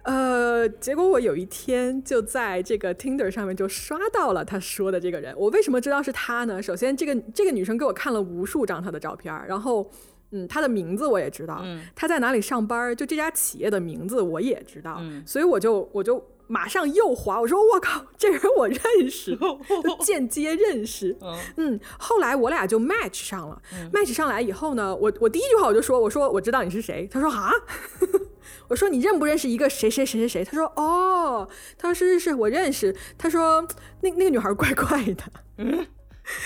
[0.05, 5.33] 呃，结果我有一天就在这个 Tinder 上面就刷到了他说的这个人。
[5.37, 6.61] 我为什么知道是他呢？
[6.61, 9.89] 首先，这个这个女生给我看了无数张她的照片，然后，
[10.31, 11.63] 嗯，他的名字我也知道，
[11.95, 16.23] 他在哪里上班，就这家企业的名字我也知道，所以我就我就。
[16.47, 18.79] 马上右滑，我说我靠，这人我认
[19.09, 19.35] 识，
[20.05, 21.17] 间接认识。
[21.57, 23.59] 嗯，后来我俩就 match 上了。
[23.91, 27.09] match 上来以后呢，我我第一句话我就说，我说我知道你是谁。
[27.11, 27.49] 他说啊，
[28.67, 30.45] 我说你认不认识一个谁谁谁谁谁？
[30.45, 31.47] 他说哦，
[31.77, 32.95] 他说是是是，我认识。
[33.17, 33.65] 他说
[34.01, 35.23] 那那个女孩怪怪的。
[35.57, 35.87] 嗯，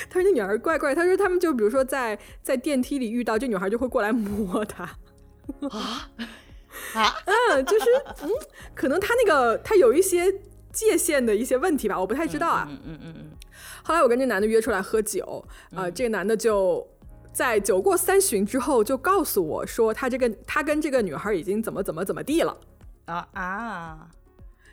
[0.09, 0.93] 他说那女孩怪怪。
[0.93, 4.83] 他说他们就比如说在在电梯里遇到这女孩，就会过来摸他。
[5.69, 6.09] 啊。
[6.93, 7.85] 啊， 嗯，就是，
[8.23, 8.29] 嗯，
[8.75, 10.31] 可能他那个他有一些
[10.71, 12.67] 界限的一些问题吧，我不太知道啊。
[12.69, 13.31] 嗯嗯嗯嗯。
[13.83, 15.43] 后来我跟这男的约出来喝酒，
[15.75, 16.87] 啊，这个男的就
[17.31, 22.57] 在酒过三巡之后就告诉我说，他这个他跟这个女孩已经怎么怎么怎么地了。
[23.05, 24.07] 啊啊！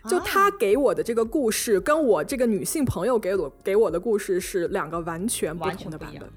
[0.08, 6.28] 就他给我的这个故事，跟我这个女性朋友给我给我的故事是两个完全不同的版本。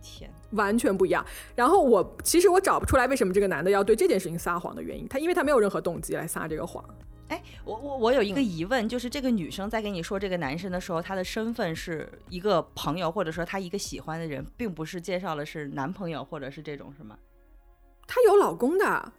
[0.00, 0.30] 天。
[0.52, 1.24] 完全不一样。
[1.54, 5.06] 然后我其实我找不出来为什么这个男的要对这件事情撒谎的原因。
[5.06, 6.84] 他因为他没有任何动机来撒这个谎。
[7.30, 17.16] 哎，我我我有一个疑问，就是这个女生在跟你说这个男生的时候，她的身份是一个朋友，或者说她一个喜欢的人，并不是介绍的是男朋友或者是这种是吗？
[18.08, 19.12] 她有老公的。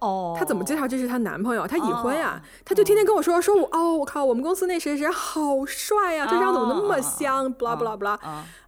[0.00, 1.66] 哦，她怎么介绍这是她男朋友？
[1.68, 8.18] 她已婚呀，她就天天跟我说说我哦，我靠，我们公司那谁谁好帅呀，这张怎么那么香？blah blah blah，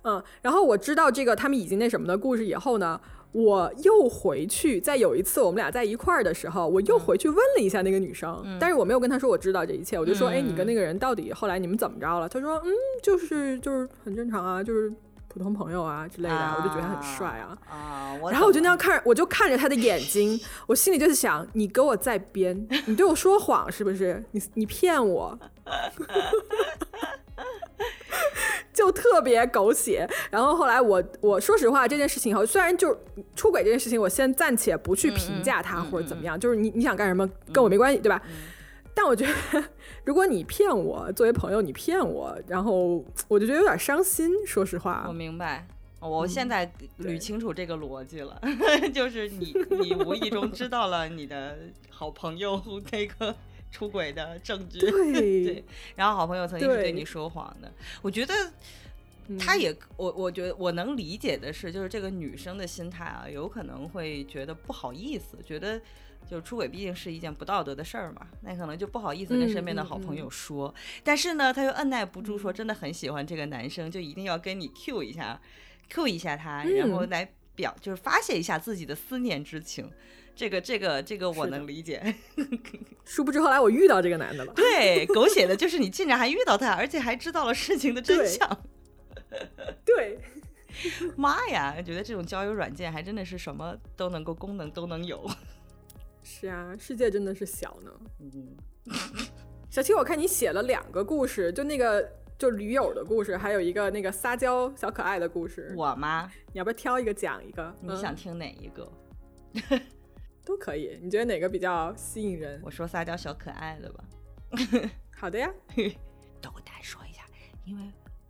[0.04, 3.00] 嗯，然后我知道这个他们已经那什么的故事以后呢，
[3.32, 12.28] 我又回去，在有一次我们俩在一块儿的时候，我又回去问了一下那个女生，但是我没有跟她说我知道这一切，我就说，哎，你跟那个人到底后来你们怎么着了？
[12.28, 12.70] 她说，嗯，
[13.02, 14.92] 就是就是很正常啊，就是。
[15.34, 17.56] 普通朋友啊之类的，我就觉得很帅啊。
[17.66, 24.22] 啊，然后我就那样看，我就看着他的眼睛，我心里就是想，你给我在编，你对我说谎是不是？
[24.32, 25.38] 你你骗我，
[28.82, 30.08] 就特别狗血。
[30.30, 32.96] 然后后来我我说实话，这件事情后虽然就
[33.36, 38.20] 出轨这件事情，我先暂且不去评价他或者怎么样，就是你你想干什么跟我没关系，对吧？
[38.94, 39.64] 但我觉得，
[40.04, 44.30] 如果你骗我，作为朋友你骗我，然后我就觉得有点伤心。
[44.46, 45.66] 说实话，我明白，
[46.00, 46.70] 我现在
[47.00, 48.38] 捋清楚这个逻辑了，
[48.92, 51.56] 就是你你无意中知道了你的
[51.88, 52.60] 好朋友
[52.90, 53.34] 那个
[53.72, 54.78] 出轨的证据，
[55.44, 55.64] 对，
[55.96, 57.72] 然后好朋友曾经是对你说谎的。
[58.02, 58.34] 我觉得
[59.28, 65.80] 嗯他也，我我觉得我能理解的是，就是这个女生的心态啊，有可能会觉得不好意思，觉得
[66.28, 70.72] 就是出轨毕竟是一件不道德的事儿嘛，那可能就不好意思跟嗯身边的嗯好朋嗯友说。
[71.02, 75.40] 但是呢，他又按耐不住说真的很喜欢这个男生，就一定要跟你 Q 一下
[75.88, 79.90] ，Q 一下他，然后嗯来表就是发泄一下自己的思念之情。
[80.34, 82.14] 这个这个这个我能理解，
[83.04, 84.52] 殊不知后来我遇到这个男的了。
[84.54, 88.58] 对，狗血的 就是你竟然还遇到他，而且还知道了事情的真相。
[89.84, 90.18] 对，
[91.16, 95.28] 妈呀，觉得这种交友软件还真的是什么都能够功能都能有。
[96.22, 97.90] 是啊，世界真的是小呢。
[98.20, 98.56] 嗯，
[99.70, 105.72] 小七，我看你写了两个故事，就那个就驴友的故事，还有一个那个撒娇小可爱的故事。
[105.76, 106.30] 我吗？
[106.52, 107.62] 你要不要挑一个讲一个？
[107.82, 108.90] 嗯你想听哪一个？
[110.44, 112.60] 都可以，你觉得哪个比较吸引人？
[112.64, 114.04] 我说撒娇小可爱的吧。
[115.16, 115.48] 好的呀，
[116.40, 117.22] 斗胆说一下，
[117.64, 117.82] 因为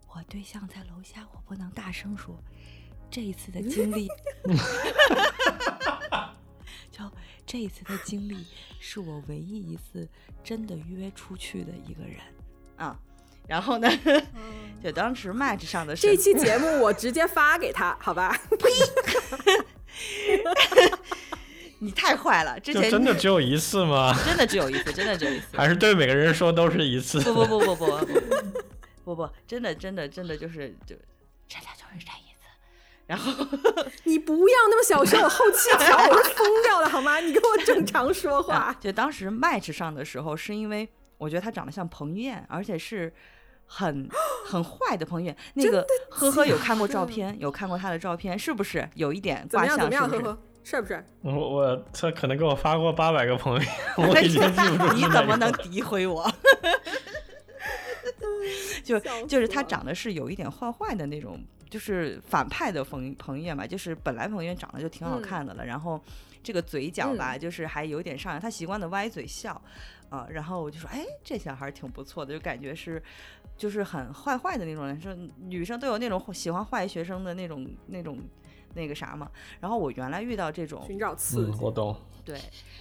[0.08, 2.36] 我对象在楼下，我不能大声说。
[3.10, 4.08] 这一次的经历，
[6.90, 7.10] 就
[7.44, 8.46] 这一次的经历，
[8.80, 10.08] 是我唯一一次
[10.42, 12.16] 真的约出去的一个人
[12.76, 12.98] 啊。
[13.46, 13.88] 然后呢，
[14.82, 18.34] 就当时 Match 上的这期节目我直接发给他，好吧？
[21.82, 24.14] 你太坏了，之前真的只有一次吗？
[24.24, 25.46] 真的只有一次，真的只有一次。
[25.56, 27.20] 还是对每个人说都是一次？
[27.22, 28.06] 不不不不不不
[29.04, 30.94] 不不，真的真的真的就是就
[31.48, 32.46] 真的就是这一次。
[33.08, 33.32] 然后
[34.04, 37.18] 你不要那么小声，我后期调我都疯掉了，好吗？
[37.20, 38.72] 你跟我正常说话。
[38.80, 43.12] 就当时 Match 上的时候，是因为我觉得他长得像彭于晏，而且是
[43.66, 44.08] 很
[44.46, 45.36] 很坏的彭于晏。
[45.54, 49.90] 那个呵呵有看过照片，有看过他的照片，是不是有一点卦象？
[49.90, 50.36] 是不是？
[50.64, 51.04] 呵呵，帅不帅？
[51.22, 56.30] 我我他可能给我发过八百个朋友，我已经记不住 你怎么能诋毁我？
[58.84, 61.40] 就就是他长得是有一点坏坏的那种，
[61.70, 66.00] 就是反派的彭彭于晏嘛，就是本来彭于晏长得就挺好嗯看的了，然后
[66.42, 69.60] 这个嘴角吧，就是还有点上扬，他习惯的歪嘴笑，
[70.08, 73.00] 啊、然后我就说，哎，这小孩挺不错的，就感觉是
[73.56, 78.18] 就是很坏坏的那种男生，女生都有那种喜欢坏学生的那种那种
[78.74, 81.58] 那个啥嘛，然后我原来遇到这种寻找刺嗯，激。
[81.60, 81.96] 我懂。
[82.24, 82.38] 对，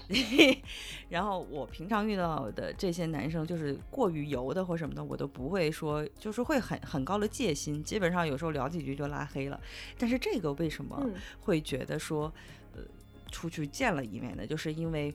[1.10, 9.60] 然后我平常遇到的这些男生，就是过于油的或什么的，我都不会说，就是会很很高的戒心，基本上有时候聊几句就拉黑了。
[9.98, 12.32] 但是这个为什么嗯会觉得说，
[12.76, 12.84] 呃，
[13.32, 14.46] 出去见了一面呢？
[14.46, 15.12] 就是因为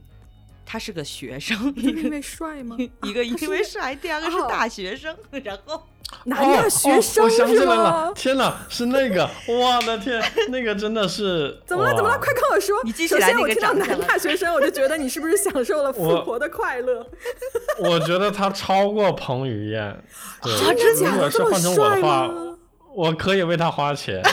[0.67, 2.77] 他是个学生，一个因为帅吗？
[3.05, 5.81] 一个因为帅，第二个是哦大学生，然后
[6.25, 11.95] 南亚学生哦，我想起来了，天哪，是那个，我的天，那个真的是怎么了？
[11.97, 12.19] 怎么了？
[12.19, 12.77] 快跟我说！
[12.85, 17.07] 你记起首先，来那个我听到男大学生，我就觉得你是不是享受了富婆的快乐？
[17.79, 20.05] 我觉得他超过彭于晏。
[20.43, 21.17] 对，真的假的？
[21.17, 22.59] 如果是这么换成我帅的话，吗？
[22.95, 24.21] 我可以为他花钱。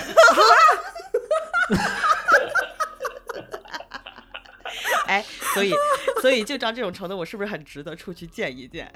[5.07, 5.23] 哎，
[5.53, 5.73] 所以
[6.21, 8.91] 所以就照这种程度，我是不是很值得出去见一见？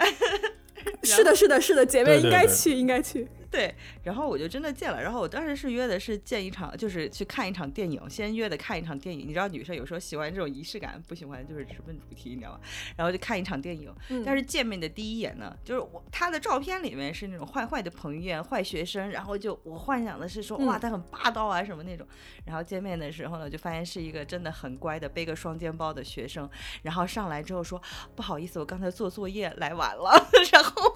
[1.04, 3.28] 是的，是的，是的，姐妹对对对应该去，应该去。
[3.50, 3.74] 对，
[4.04, 9.28] 然后我就真的见了，然后我当时是约的是见一场，就是去看一场电影，先约的看一场电影。
[9.28, 12.60] 你知道女生有时候喜欢这种仪式感，不喜欢就是直奔主题，你知道吗？
[12.96, 22.06] 然后就看一场电影，嗯但是见面的第一眼呢，就是我他的照片里面是那种坏坏的彭于晏，坏学生，然后就我幻想的是说哇嗯他很霸道啊什么那种，
[22.46, 26.50] 然后见面的时候呢，就发现是一个真的很乖的背个双肩包的学生，
[26.84, 27.82] 然后上来之后说
[28.16, 30.94] 不好意思，我刚才做作业来晚了， 然后。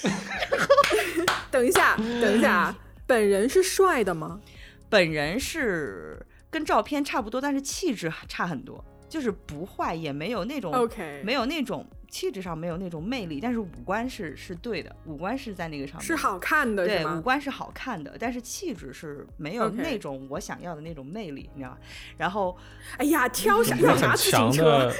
[1.50, 4.40] 等一下，等一下啊，本人是帅的吗？
[4.88, 16.06] 本人是跟照片差不多，但是气质差很多，就是不坏，也没有那种 OK，没有那种气质上没有那种魅力，但是五官是是对的，五官是在那个上面。
[16.06, 21.78] 是好看的，对，五官是好看的，但是气质是没有那种我想要的那种魅力，你知道吗？
[22.18, 22.54] 然后
[22.98, 24.64] 哎呀，挑啥要啥自行车？
[24.64, 24.94] 的，，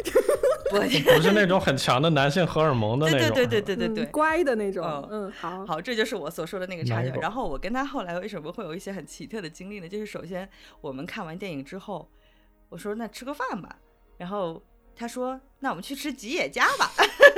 [0.72, 0.78] 不，
[1.14, 3.28] 不是那种很强的男性荷尔蒙的那种。
[3.34, 5.26] 对对对对对对对嗯，乖的那种嗯。
[5.26, 9.88] 嗯，好，好，这就是我所说的那个差距然后我跟他后来为什么会有一些很奇特的经历呢？
[9.88, 10.48] 就是首先
[10.80, 12.08] 我们看完电影之后，
[12.68, 13.76] 我说那吃个饭吧，
[14.16, 14.62] 然后
[14.96, 16.90] 他说那我们去吃吉野家吧，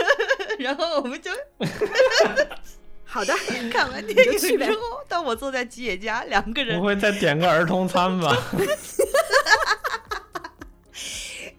[0.59, 1.31] 然后我们就
[3.07, 3.35] 好的，
[3.71, 8.37] 看完电就去呗影之后，当我坐在吉野家，两个人不会再点个儿童餐吧？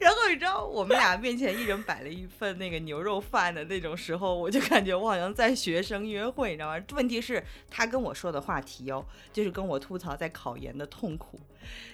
[0.06, 6.80] 然后你知道，我们俩面前一人摆了一份那个牛肉饭的那种时候，我就感觉我好像在学生约会，你知道吗？
[6.94, 9.04] 问题是，他跟我说的话题哦，
[9.34, 11.40] 就是跟我吐槽在考研的痛苦，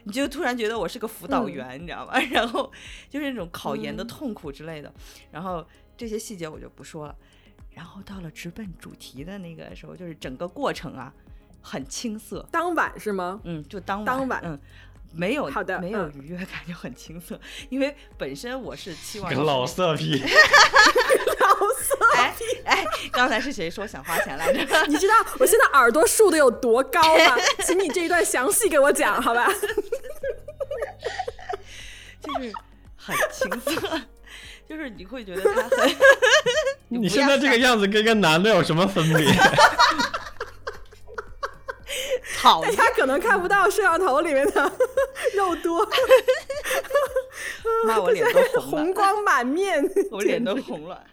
[0.03, 2.19] 你就突然觉得我是个辅导员，你知道吗？
[2.31, 2.69] 然后
[3.09, 4.93] 就是那种考研的嗯痛苦之类的，
[5.31, 7.15] 然后这些细节我就不说了。
[7.69, 11.13] 然后到了直奔主题的那个时候，就是整个过程啊，
[11.61, 13.39] 很青涩，当晚是吗？
[13.45, 14.59] 嗯，就当晚，当晚嗯。
[15.13, 17.39] 没有好的没有嗯愉悦感，就很青涩。
[17.69, 20.25] 因为本身我是期望老色批 老
[21.77, 21.95] 色
[22.37, 24.59] 批，哎哎，刚才是谁说想花钱来着？
[24.87, 27.37] 你知道我现在耳朵竖的有多高吗？
[27.65, 29.51] 请你这一段详细给我讲，好吧？
[32.21, 32.53] 就是
[32.95, 34.01] 很青涩，
[34.69, 35.95] 就是你会觉得他很。
[36.87, 39.25] 你现在这个样子跟个男的有什么分别？
[42.37, 44.71] 讨厌，大家可能看不到摄像头里面的
[45.35, 45.87] 肉多，
[47.85, 48.93] 那，我脸都红了 红。
[48.93, 51.05] 光满面，我脸都红了。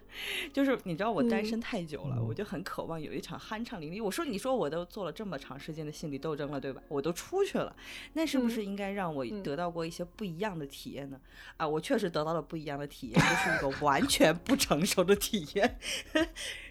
[0.52, 4.02] 就是你知道我单嗯身太久了，我就很渴望有一场酣畅淋漓。
[4.02, 6.82] 我说，你说我都做了这么长时间的心理斗争了，对吧？
[6.88, 7.72] 我都出去了，
[8.14, 11.20] 那是不是应该让我嗯得到过一些不一样的体验呢？
[11.56, 15.78] 啊，我确实得到了不一样的体验，就是一个完全不成熟的体验。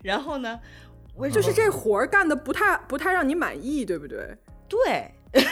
[0.04, 0.60] 然后呢，
[1.18, 4.38] 为什么就是这活儿干的不太不太让你满意，对不对？
[4.68, 5.12] 对。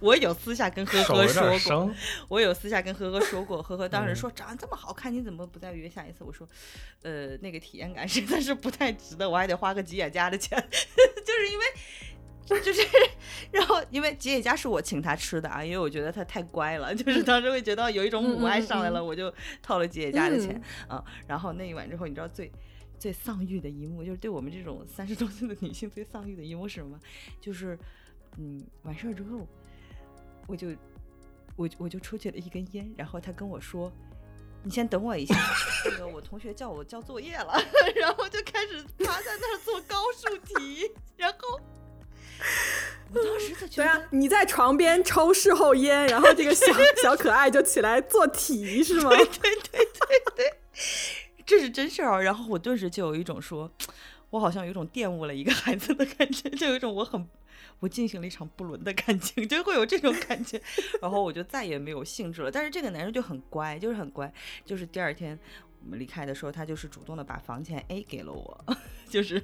[0.00, 1.90] 我有私下跟呵呵说过，
[2.28, 6.24] 我有私下跟呵呵说过，呵呵当时嗯说长得这么好看，你怎么不再约下一次？
[6.24, 6.48] 我说，
[7.02, 11.64] 呃，那个体验感实在是不太值得，我还得花个吉野家的钱， 就是因为，
[12.58, 12.82] 就是，
[13.52, 19.32] 然后因为吉野家是我请他吃的啊，因为我觉得他太乖了，就是当时会觉得有一种母爱上来了，我就
[19.62, 22.50] 掏了吉野家的钱啊、然后那一晚之后，你知道最。
[22.98, 27.00] 最丧欲的一幕，就是对我们这种三十多岁的女性最丧欲的一幕是什么？
[27.40, 27.78] 就是，
[28.36, 29.48] 嗯，完事儿之后，
[30.46, 30.68] 我就
[31.56, 33.90] 我我就抽起了一根烟，然后他跟我说
[34.62, 35.34] ：“你先等我一下，
[35.86, 37.54] 那个我同学叫我交作业了。
[37.96, 40.86] ”然后就开始趴在那儿做高数题，
[41.16, 41.58] 然后
[43.12, 46.66] 我当时就觉得你在床边抽事后烟，然后这个小
[47.02, 49.10] 小可爱就起来做题是吗？
[49.10, 50.54] 对对对对对，
[51.44, 52.20] 这是真事儿啊。
[52.20, 53.68] 然后我顿时就有一种说，
[54.30, 57.28] 我好像有一种玷污了一个孩子的感觉， 就有一种我很
[57.80, 60.60] 我进行了一场不伦的感情，就会有这种感觉。
[61.02, 62.50] 然后我就再也没有兴致了。
[62.50, 64.32] 但是这个男生就很乖，就是很乖，
[64.64, 65.36] 就是第二天
[65.82, 68.64] 我们离开的时候，他就是主动的把房钱 A 给了我，
[69.08, 69.42] 就是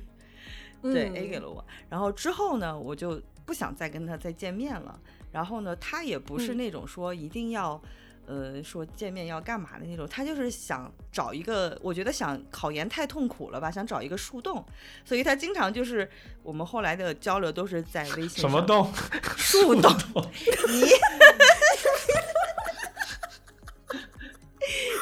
[0.82, 1.64] 对、嗯 A 给了我。
[1.88, 4.98] 然后之后呢，我就不想再跟他再见面了。
[5.32, 7.80] 然后呢，他也不是嗯那种说一定要。
[8.28, 14.66] 呃，说见面要干嘛的那种，他就是想找一个，我觉得想考研太痛苦了吧，想找一个树洞，
[15.04, 16.10] 所以他经常就是
[16.42, 18.92] 我们后来的交流都是在微信上什么洞？
[19.36, 19.92] 树洞，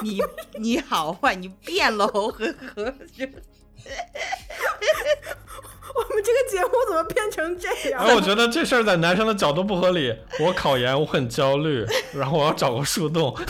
[0.02, 0.20] 你 你
[0.58, 3.26] 你好坏，你变了，呵呵，就
[6.09, 8.03] 我们这个节目怎么变成这样？
[8.05, 10.14] 哎，我觉得这事儿在男生的角度不合理。
[10.40, 13.34] 我考研，我很焦虑， 然后我要找个树洞。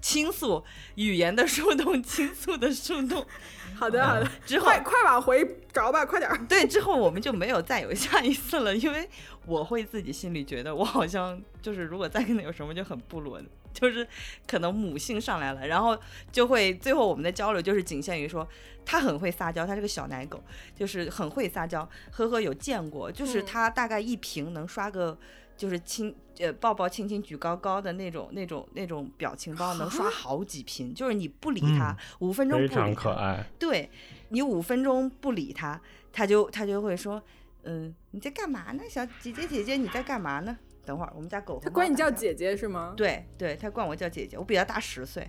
[0.00, 3.26] 倾诉语言的树洞，倾诉的树洞。
[3.74, 6.38] 好的好的，之后快快往回找吧，快点儿。
[6.48, 9.08] 对，之后我们就没有再有下一次了，因为
[9.46, 13.44] 我会自己心里觉得，我好像就是如果再跟他有什么就很不伦，
[13.78, 14.08] 就是
[14.46, 15.98] 可能母性上来了，然后
[16.32, 18.48] 就会最后我们的交流就是仅限于说
[18.84, 20.42] 他很会撒娇，他是个小奶狗，
[20.74, 21.86] 就是很会撒娇。
[22.12, 25.18] 呵呵有见过，就是嗯他大概一瓶能刷个。
[25.56, 33.42] 就是亲呃抱抱亲亲举高高的那种那种那种表情包能刷好几瓶，就是你不理他嗯五、分钟不非常理他，可爱。
[33.58, 33.90] 对
[34.28, 35.80] 你五分钟不理他，
[36.12, 37.22] 他就他就会说，
[37.62, 40.58] 嗯，你在干嘛呢，小姐姐姐姐你在干嘛呢？
[40.86, 42.94] 等会儿我们家狗他和猫打架，管你叫姐姐是吗？
[42.96, 45.28] 对对，它管我叫姐姐，我比它大十岁。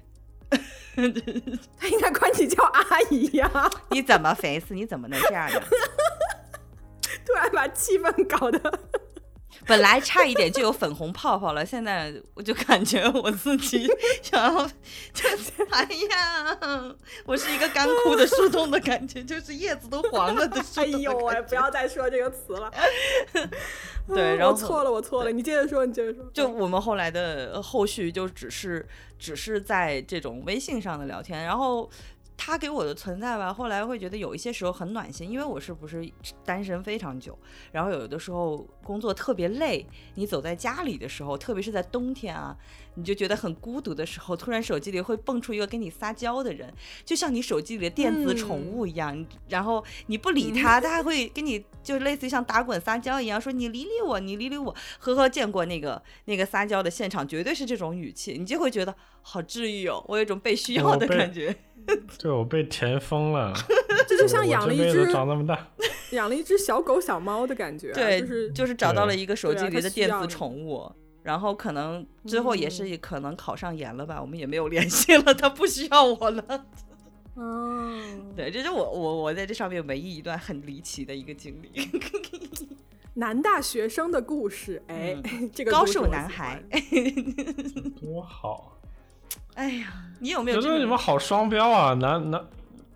[1.78, 3.52] 他应该管你叫阿姨呀、
[3.92, 4.74] 你怎么肥死？
[4.74, 5.60] 你怎么能这样呢？
[7.26, 8.80] 突然把气氛搞得，
[9.68, 13.88] 本来差一点就有粉红泡泡了，现在我就感觉我自己
[14.24, 14.66] 想要，
[15.14, 16.58] 就是哎呀，
[17.26, 22.72] 我是一个干枯的树洞的感觉，就是叶子都黄了的树哎呦喂，不要再说这个词了。
[24.08, 26.24] 对，嗯然后 我错了，我错了，你接着说，你接着说。
[26.34, 28.88] 就我们后来的呃后续就只是
[29.20, 31.90] 只是在这种微信上的聊天，然后
[32.38, 36.08] 他给我的存在吧，后来会觉得有一些时候很暖心，因为我是不是
[36.46, 37.38] 单身非常久，
[37.72, 39.86] 然后有的时候工作特别累，
[40.16, 42.56] 你走在家里的时候，特别是在冬天啊，
[42.94, 46.72] 你就觉得很孤独的时候，突然手机里会蹦出一个跟你撒娇的人，
[47.04, 54.74] 就像你手机里的电子宠物一样，然后你不理他，他还会跟你就类似于像打滚撒娇一样，说你理理我，你理理我。
[55.00, 58.96] 呵呵，见过那个那个撒娇的现场，绝对是这种语气，你就会觉得
[59.30, 61.54] 好治愈哦，我有一种被需要的感觉。
[62.18, 63.54] 对，我被甜疯了。
[64.08, 65.68] 这就像养了一只长那么大，
[66.12, 70.90] 养了一只小狗小猫的感觉啊、对，就是就是找到了一个手机里的电子宠物。
[71.24, 76.66] 然后可能最后也嗯是可能考上研了吧，我们也没有联系了，他不需要我了。
[77.36, 81.90] 嗯，对，这是我我我在这上面唯一一段很离奇的一个经历。
[83.16, 85.18] 男大学生的故事，哎，
[85.54, 86.64] 这个高故事我瘦男孩。
[88.00, 88.77] 多好！
[89.58, 89.88] 哎呀，
[90.20, 90.78] 你有没有觉得？
[90.78, 92.40] 你们好双标啊，难难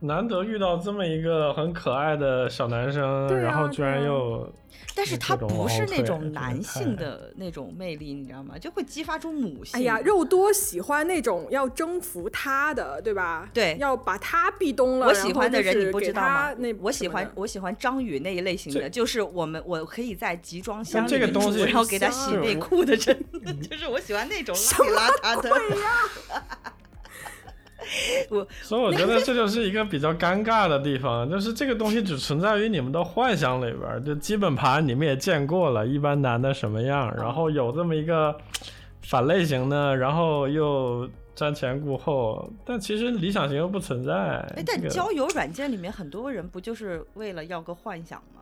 [0.02, 4.52] 难得遇到这么一个很可爱的小男生，啊然后居然又
[4.96, 8.58] 但是他不是那种男性的那种魅力，你知道吗？
[8.58, 9.80] 就会激发出母性。
[9.80, 13.48] 哎呀，肉多喜欢那种要征服他的，对吧？
[13.54, 15.08] 对要把他壁咚了。
[15.08, 16.74] 我喜欢的人你不知道吗那？
[16.82, 23.26] 我喜欢我喜欢张宇那一类型的，就是我们我可以在集装箱这里面住个东西然后给他洗内裤的人，
[23.70, 25.52] 就是我喜欢那种邋里邋遢的。
[28.30, 38.36] 我所以我觉得这就是一个比较尴尬的地方，就是这个东西只存在于你们的幻想里边儿，就基本盘你们也见过了，一般男的什么样，然后有这么一个
[39.04, 44.14] 反类型的，然后又瞻前顾后，但其实理想型又不存在。
[44.56, 48.42] 哎，但交友软件里面很多人不就是为了要个幻想吗？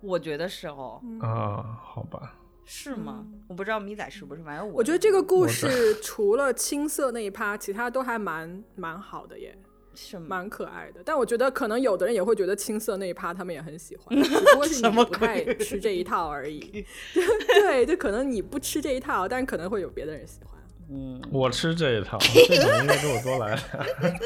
[0.00, 2.34] 我觉得是哦，啊，好吧，
[2.64, 3.26] 是吗？
[3.48, 9.56] 我不知道米仔是不是，反正我我觉得这个故事 除了青涩那一趴，其他都还蛮蛮好的耶，
[9.94, 10.26] 是吗？
[10.28, 11.02] 蛮可爱的。
[11.04, 16.84] 但我觉得可能有的人也会觉得青涩那一趴他们也很喜欢， 只不过是你不太吃这一 套而已。
[17.12, 20.52] 对，就可能你不吃这一套，但可能会有别的人喜欢。
[20.90, 24.18] 嗯，我吃这一套，这种应该给我多来点。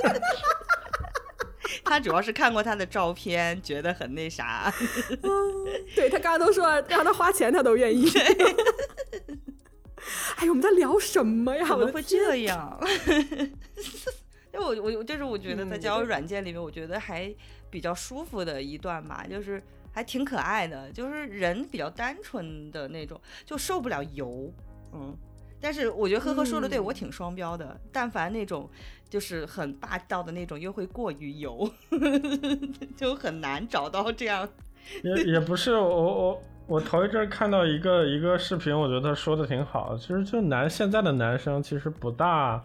[1.85, 4.73] 他主要是看过他的照片，觉得很那啥。
[5.95, 8.09] 对他刚刚都说了，让他花钱他都愿意。
[10.37, 11.67] 哎，我们在聊什么呀？
[11.67, 12.79] 怎么会这样？
[14.55, 17.35] 因为我我我就是我觉得在嗯交友软件里面，我觉得还
[17.69, 19.63] 比较舒服的一段吧，就是
[19.93, 24.53] 还挺可爱的，就是人比较单纯的那种，就受不了油，
[24.93, 25.17] 嗯。
[25.61, 27.79] 但是我觉得呵呵说的对，嗯我挺双标的。
[27.93, 28.69] 但凡那种
[29.09, 31.69] 就是很霸道的那种，又会过于油，
[32.97, 34.49] 就很难找到这样。
[35.03, 39.97] 也也不是我我我头一阵儿看到一个一个视频，我觉得他说的挺好。
[39.97, 42.63] 其实就男现在的男生其实不大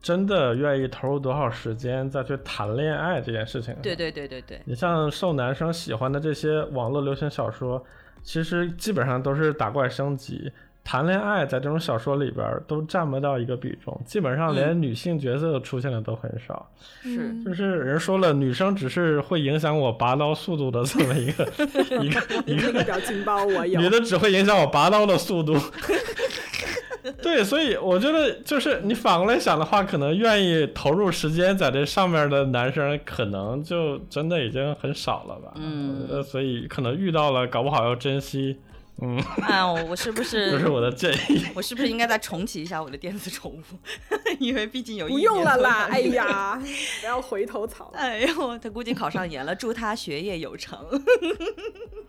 [0.00, 3.74] 真的愿意投入多少时间再去谈恋爱这件事情。
[3.82, 3.94] 对。
[3.94, 7.84] 对对对对，你像受男生喜欢的这些网络流行小说，
[8.22, 10.50] 其实基本上都是打怪升级。
[10.82, 16.68] 谈恋爱在这种小说里边都占不到一个比重，基本上连女性角色出现的都很少。
[17.02, 17.28] 是。
[17.28, 21.44] 嗯就是人说了，女生只是会影响我拔刀速度的这么一个
[22.02, 23.88] 一个一个那个表情包我有女。
[23.88, 25.56] 的只会影响我拔刀的速度。
[27.22, 35.52] 对，所以我觉得就是你反过来想的话，可能愿意投入时间在这上面的男生，可能就真的已经很少了吧。
[35.56, 38.58] 嗯我觉得所以可能遇到了，搞不好要珍惜。
[39.02, 41.44] 嗯，啊，我我是不是这是我的建议。
[41.54, 43.62] 我是不是应该再重启一下我的电子宠物？
[44.38, 46.60] 因为毕竟有一不用了啦，哎呀，
[47.00, 47.90] 不要回头草。
[47.94, 50.78] 哎呦，他估计考上研了，祝他学业有成。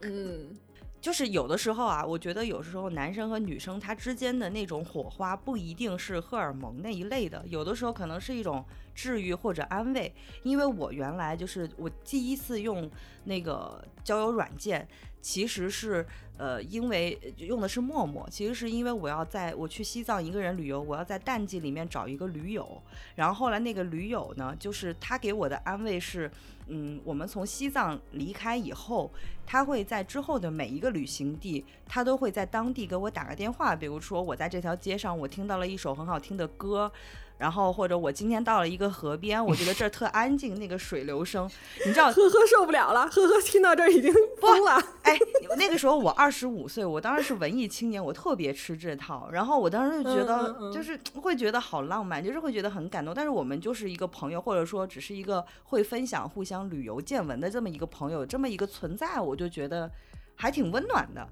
[0.02, 0.58] 嗯，
[1.00, 8.64] 就是有的时候啊，我觉得有时候男生和女生他之间的那种火花不一定是荷尔蒙那一类的，有的时候可能是一种
[8.94, 10.14] 治愈或者安慰。
[10.44, 12.90] 因为我原来就是我第一次用
[13.24, 14.88] 那个交友软件，
[15.22, 16.06] 其实是
[16.38, 22.82] 呃，因为用的是陌陌，其实是因为我要在我去西藏一个人旅游，我要在淡季里面找一个驴友，
[23.16, 26.32] 然后后来那个驴友呢，就是他给我的安慰是，
[26.68, 29.12] 嗯，我们从西藏离开以后，
[29.46, 36.92] 他会在之后的每一个旅行地，他都会在当地给我打个电话，比如说我在这条街上，我听到了一首很好听的歌。
[37.42, 41.50] 然后或者我今天到了一个河边，我觉得这儿特安静，那个水流声，
[41.84, 44.80] 你知道，呵呵受不了了，呵呵听到这儿已经疯了。
[45.02, 45.18] 哎，
[45.58, 49.28] 那个时候我二十五岁，我当时是文艺青年，我特别吃这套。
[49.32, 53.12] 然后我当时就觉嗯嗯得，嗯就是 会觉得好浪漫，就是会觉得很感动。
[53.12, 59.90] 但是我们就是一个朋友，或者说只是一个会分享、互相旅游见闻的这么一个朋友，这么一个存在，我就觉得
[60.36, 61.28] 还挺温暖的。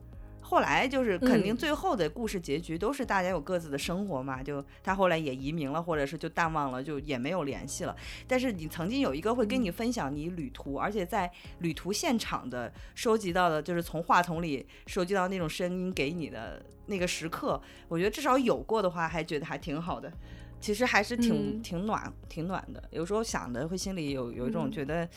[0.50, 7.96] 后来就是肯定嗯最后的故事结局都是大家有各自的生活嘛，就他后来也移民了，或者是就淡忘了，就也没有联系了。
[8.28, 20.12] 但是你曾经有一个会跟你分享你旅途，而且在旅途现场的收集到的，就是从话筒里收集到那种声音给你的那个时刻，我觉得至少有过的话，还觉得还挺好的。
[20.60, 25.08] 其实还是挺、嗯挺暖挺暖的，有时候想的会心里有有一种嗯觉得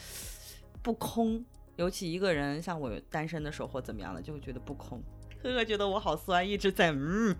[0.82, 1.44] 不空，
[1.76, 5.02] 尤其一个人像我单身的时候或怎么样的，就会觉得不空。
[5.42, 7.34] 呵呵，觉得我好酸，一直在嗯，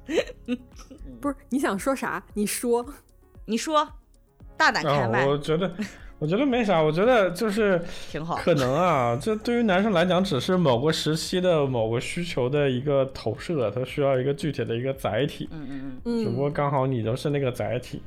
[1.20, 2.22] 不是你想说啥？
[2.34, 2.84] 你说。
[3.44, 3.86] 你说，
[4.56, 5.68] 大胆开啊，麦，我觉得，
[6.20, 8.36] 我觉得没啥，我觉得就是挺好。
[8.36, 18.00] 可能啊，这对于男生来讲，只是某个时期的某个需求的一个投射，它需要一个具体的一个载体，嗯嗯嗯，嗯，只不过刚好你就是那个载体。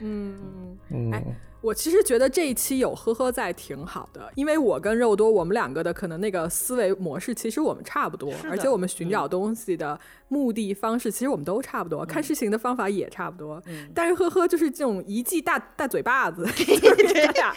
[0.00, 1.24] 嗯，嗯，哎
[1.62, 9.98] 我其实觉得这一期有呵呵在挺好的，因为我跟肉多我们两个的可能那个思维模式其实我们差不多，而且我们寻找东西的
[10.28, 13.62] 目的方式其实我们都差不多，看事情的方法也差不多。
[13.66, 17.56] 嗯但是呵呵就是这种一记大大嘴巴子 就是给大家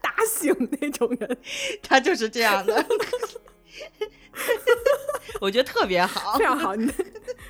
[0.00, 1.38] 打醒那种人，
[1.82, 2.84] 他就是这样的，
[5.40, 6.92] 我觉得特别好非，常好，你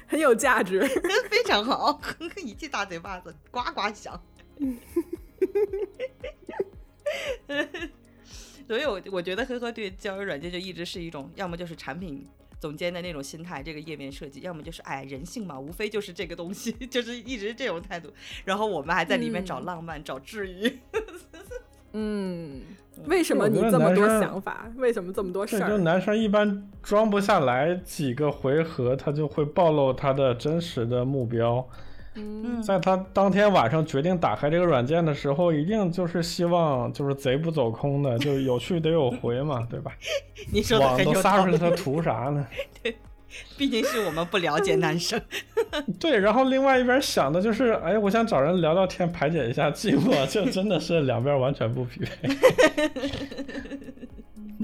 [0.06, 0.86] 很有价值。
[1.30, 1.98] 非常好，
[2.36, 4.20] 一记大嘴巴子，呱呱响。
[8.66, 12.26] 所以我，我觉得呵呵对交友软件就一直是一种，要么就是产品
[12.60, 18.12] 总监的那种心态，这个页面设计，要么就是哎人性嘛，无非就是这个东西， 就是一直这种态度。
[18.44, 20.78] 然后我们还在里面找嗯浪漫，找治愈。
[21.92, 22.60] 嗯，
[23.06, 24.70] 为什么你这么多想法？
[24.76, 25.68] 为什么这么多，事儿？
[25.70, 31.66] 就男生一般装不下来几个回合，他就会暴露他的真实的目标。
[32.18, 39.92] 嗯在他当天晚上决定打开这个软件的时候，一定就是希望就是贼不走空的，就有去得有回嘛， 对吧？
[40.52, 42.46] 你说的网都撒出去，他图啥呢？
[42.82, 42.96] 对
[43.58, 45.20] 毕竟是我们不了解男生。
[46.00, 52.28] 对，然后另外一边想的就是，哎，我想找人聊聊天，排解一下寂寞，就真的是两边完全不匹配。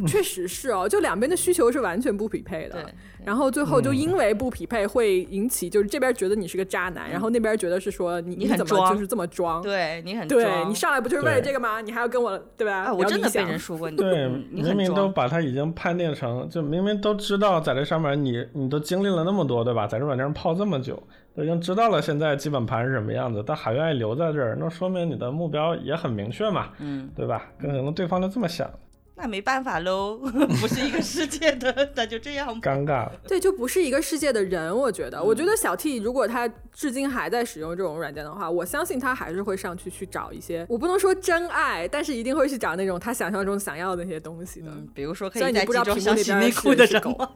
[0.07, 2.91] 确实是哦，就两边的需求是完全不匹配对的。，
[3.25, 9.63] 然后最后就嗯因为不匹配，会引起就是这边觉得你是个渣男，然后那边觉得是说你你很怎么装就是这么装？
[9.63, 11.81] 对你很对你上来不就是为了这个吗？
[11.81, 12.85] 你还要跟我对吧？
[12.85, 15.09] 啊，我真的被人说过你， 对，明明都。
[15.15, 19.87] 把他已经判定成，就明明都知道在这上面你你都经历了那么多，对吧？
[19.87, 21.01] 在这软件上泡这么久，
[21.37, 27.49] 都已经知道了现在基本盘是什么样子，但还愿意留在这儿，那说明你的目标也很明确嘛，嗯，对吧？
[27.61, 28.69] 可能对方就这么想，
[29.17, 30.17] 那没办法喽，
[30.61, 32.71] 不是一个世界的，那就这样吧。
[32.71, 33.13] 尴尬了。
[33.29, 34.77] 对，就不是一个世界的人。
[34.77, 44.67] 我觉得，嗯我觉得小 T 如果他至今还在使用这种软件的话，我相信他还是会上去去找一些，我不能说真爱，但是一定会去找那种他想象中想要的那些东西的。
[44.71, 47.31] 嗯，比如说可以在其中不知道屏幕那想洗内边是是狗裤的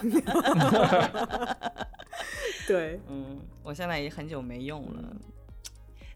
[0.00, 0.22] 人
[1.04, 1.56] 吗？
[2.68, 5.02] 对，嗯，我现在也很久没用了，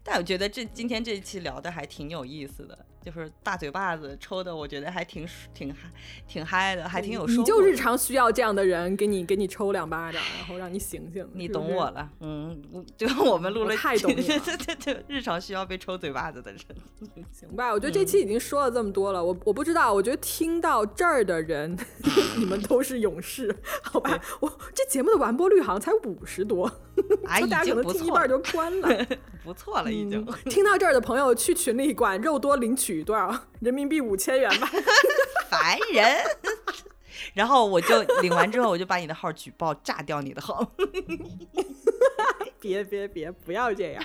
[0.01, 5.89] 但我觉得这今天这一期聊的还挺有意思的，就是大嘴巴子抽的，我觉得还挺挺嗨，
[6.27, 7.39] 挺嗨的，还挺有收获。
[7.39, 11.23] 你就日常需要这样的人给你给你抽两巴掌，然后让你醒醒。
[11.33, 12.59] 你懂我了，嗯，
[12.97, 16.59] 就 我们录了，太懂你了对对对，日常需要被抽嘴巴子的人，
[17.31, 21.77] 行吧，我觉得这嗯期已经说了这么多了，我我不知道，我觉得听到这儿的人，
[22.37, 24.19] 你们都是勇士，好吧？
[24.39, 26.71] 我这节目的完播率好像才五十多，
[27.27, 29.05] 哎，就已经不错了，半就关了。
[29.43, 30.25] 不错了，已经。
[30.25, 34.69] 嗯听到这儿的朋友，去群里管肉多领取多少人民币五千元吧。
[35.49, 36.17] 烦人。
[37.33, 40.71] 然后我就领完之后，我就把你的号举报，炸掉你的号。
[42.59, 44.03] 别别别，不要这样。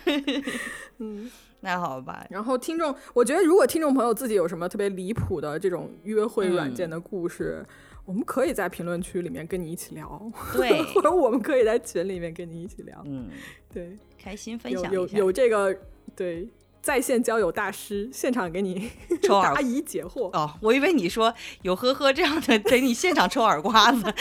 [0.99, 1.31] 嗯，
[1.61, 7.65] 那好吧，然后听众，我觉得如果听众朋友自己有什么特别离谱的这种约会软件的故事，
[8.05, 10.20] 我们可以在评论区里面跟你一起聊，
[10.52, 13.01] 对， 或者我们可以在群里面跟你一起聊。
[13.06, 13.28] 嗯，
[13.72, 15.18] 对，开心分有有享。
[15.18, 15.77] 有这个
[16.16, 16.48] 对
[16.82, 18.90] 在线交友大师现场给你
[19.22, 20.31] 抽耳 答疑解惑。
[20.36, 21.32] 哦，我以为你说
[21.62, 24.12] 有呵呵这样的，给你现场抽耳刮子。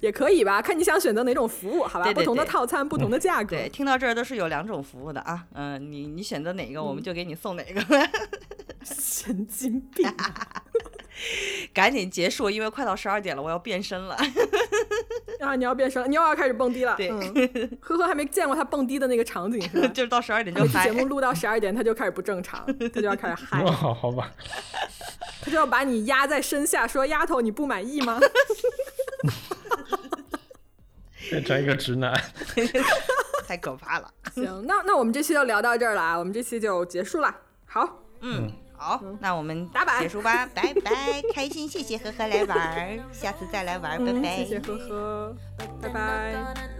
[0.00, 2.04] 也可以吧，看你想选择哪种服务，好吧？
[2.06, 3.50] 对对不同的套餐，不同的价格。
[3.50, 5.46] 对，听到这儿都是有两种服务的啊。
[5.52, 7.80] 嗯、你你选择哪个，嗯我们就给你送哪个。
[8.84, 10.64] 神经病啊！
[11.72, 14.16] 赶紧结束，因为快到十二点了，我要变身了。
[15.40, 16.94] 啊，你要变身了，你又要开始蹦迪了。
[16.96, 17.20] 对嗯，
[17.80, 19.88] 呵呵还没见过他蹦迪的那个场景是？
[19.90, 20.92] 就是到十二点就嗨节。
[20.92, 24.30] 目录到十二点，他就开始不正常，他就要开始嗨，哦，好吧，
[25.42, 28.20] 他就要把你压在身下，说：“丫头，你不满意吗
[31.30, 32.12] 变成一个直男。
[33.46, 37.34] 太可怕了。？”行，那那我们这期就聊到这儿了啊，我们这期就结束了。
[37.66, 38.52] 好，嗯，
[38.82, 45.36] 好，那我们结束吧，拜拜，开心，谢谢呵呵来玩， 下次再来玩，拜拜，谢谢呵呵，
[45.80, 46.72] 拜拜，那。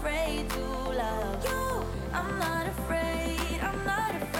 [0.00, 0.60] afraid to
[0.96, 1.84] love you.
[2.14, 4.39] I'm not afraid, I'm not afraid.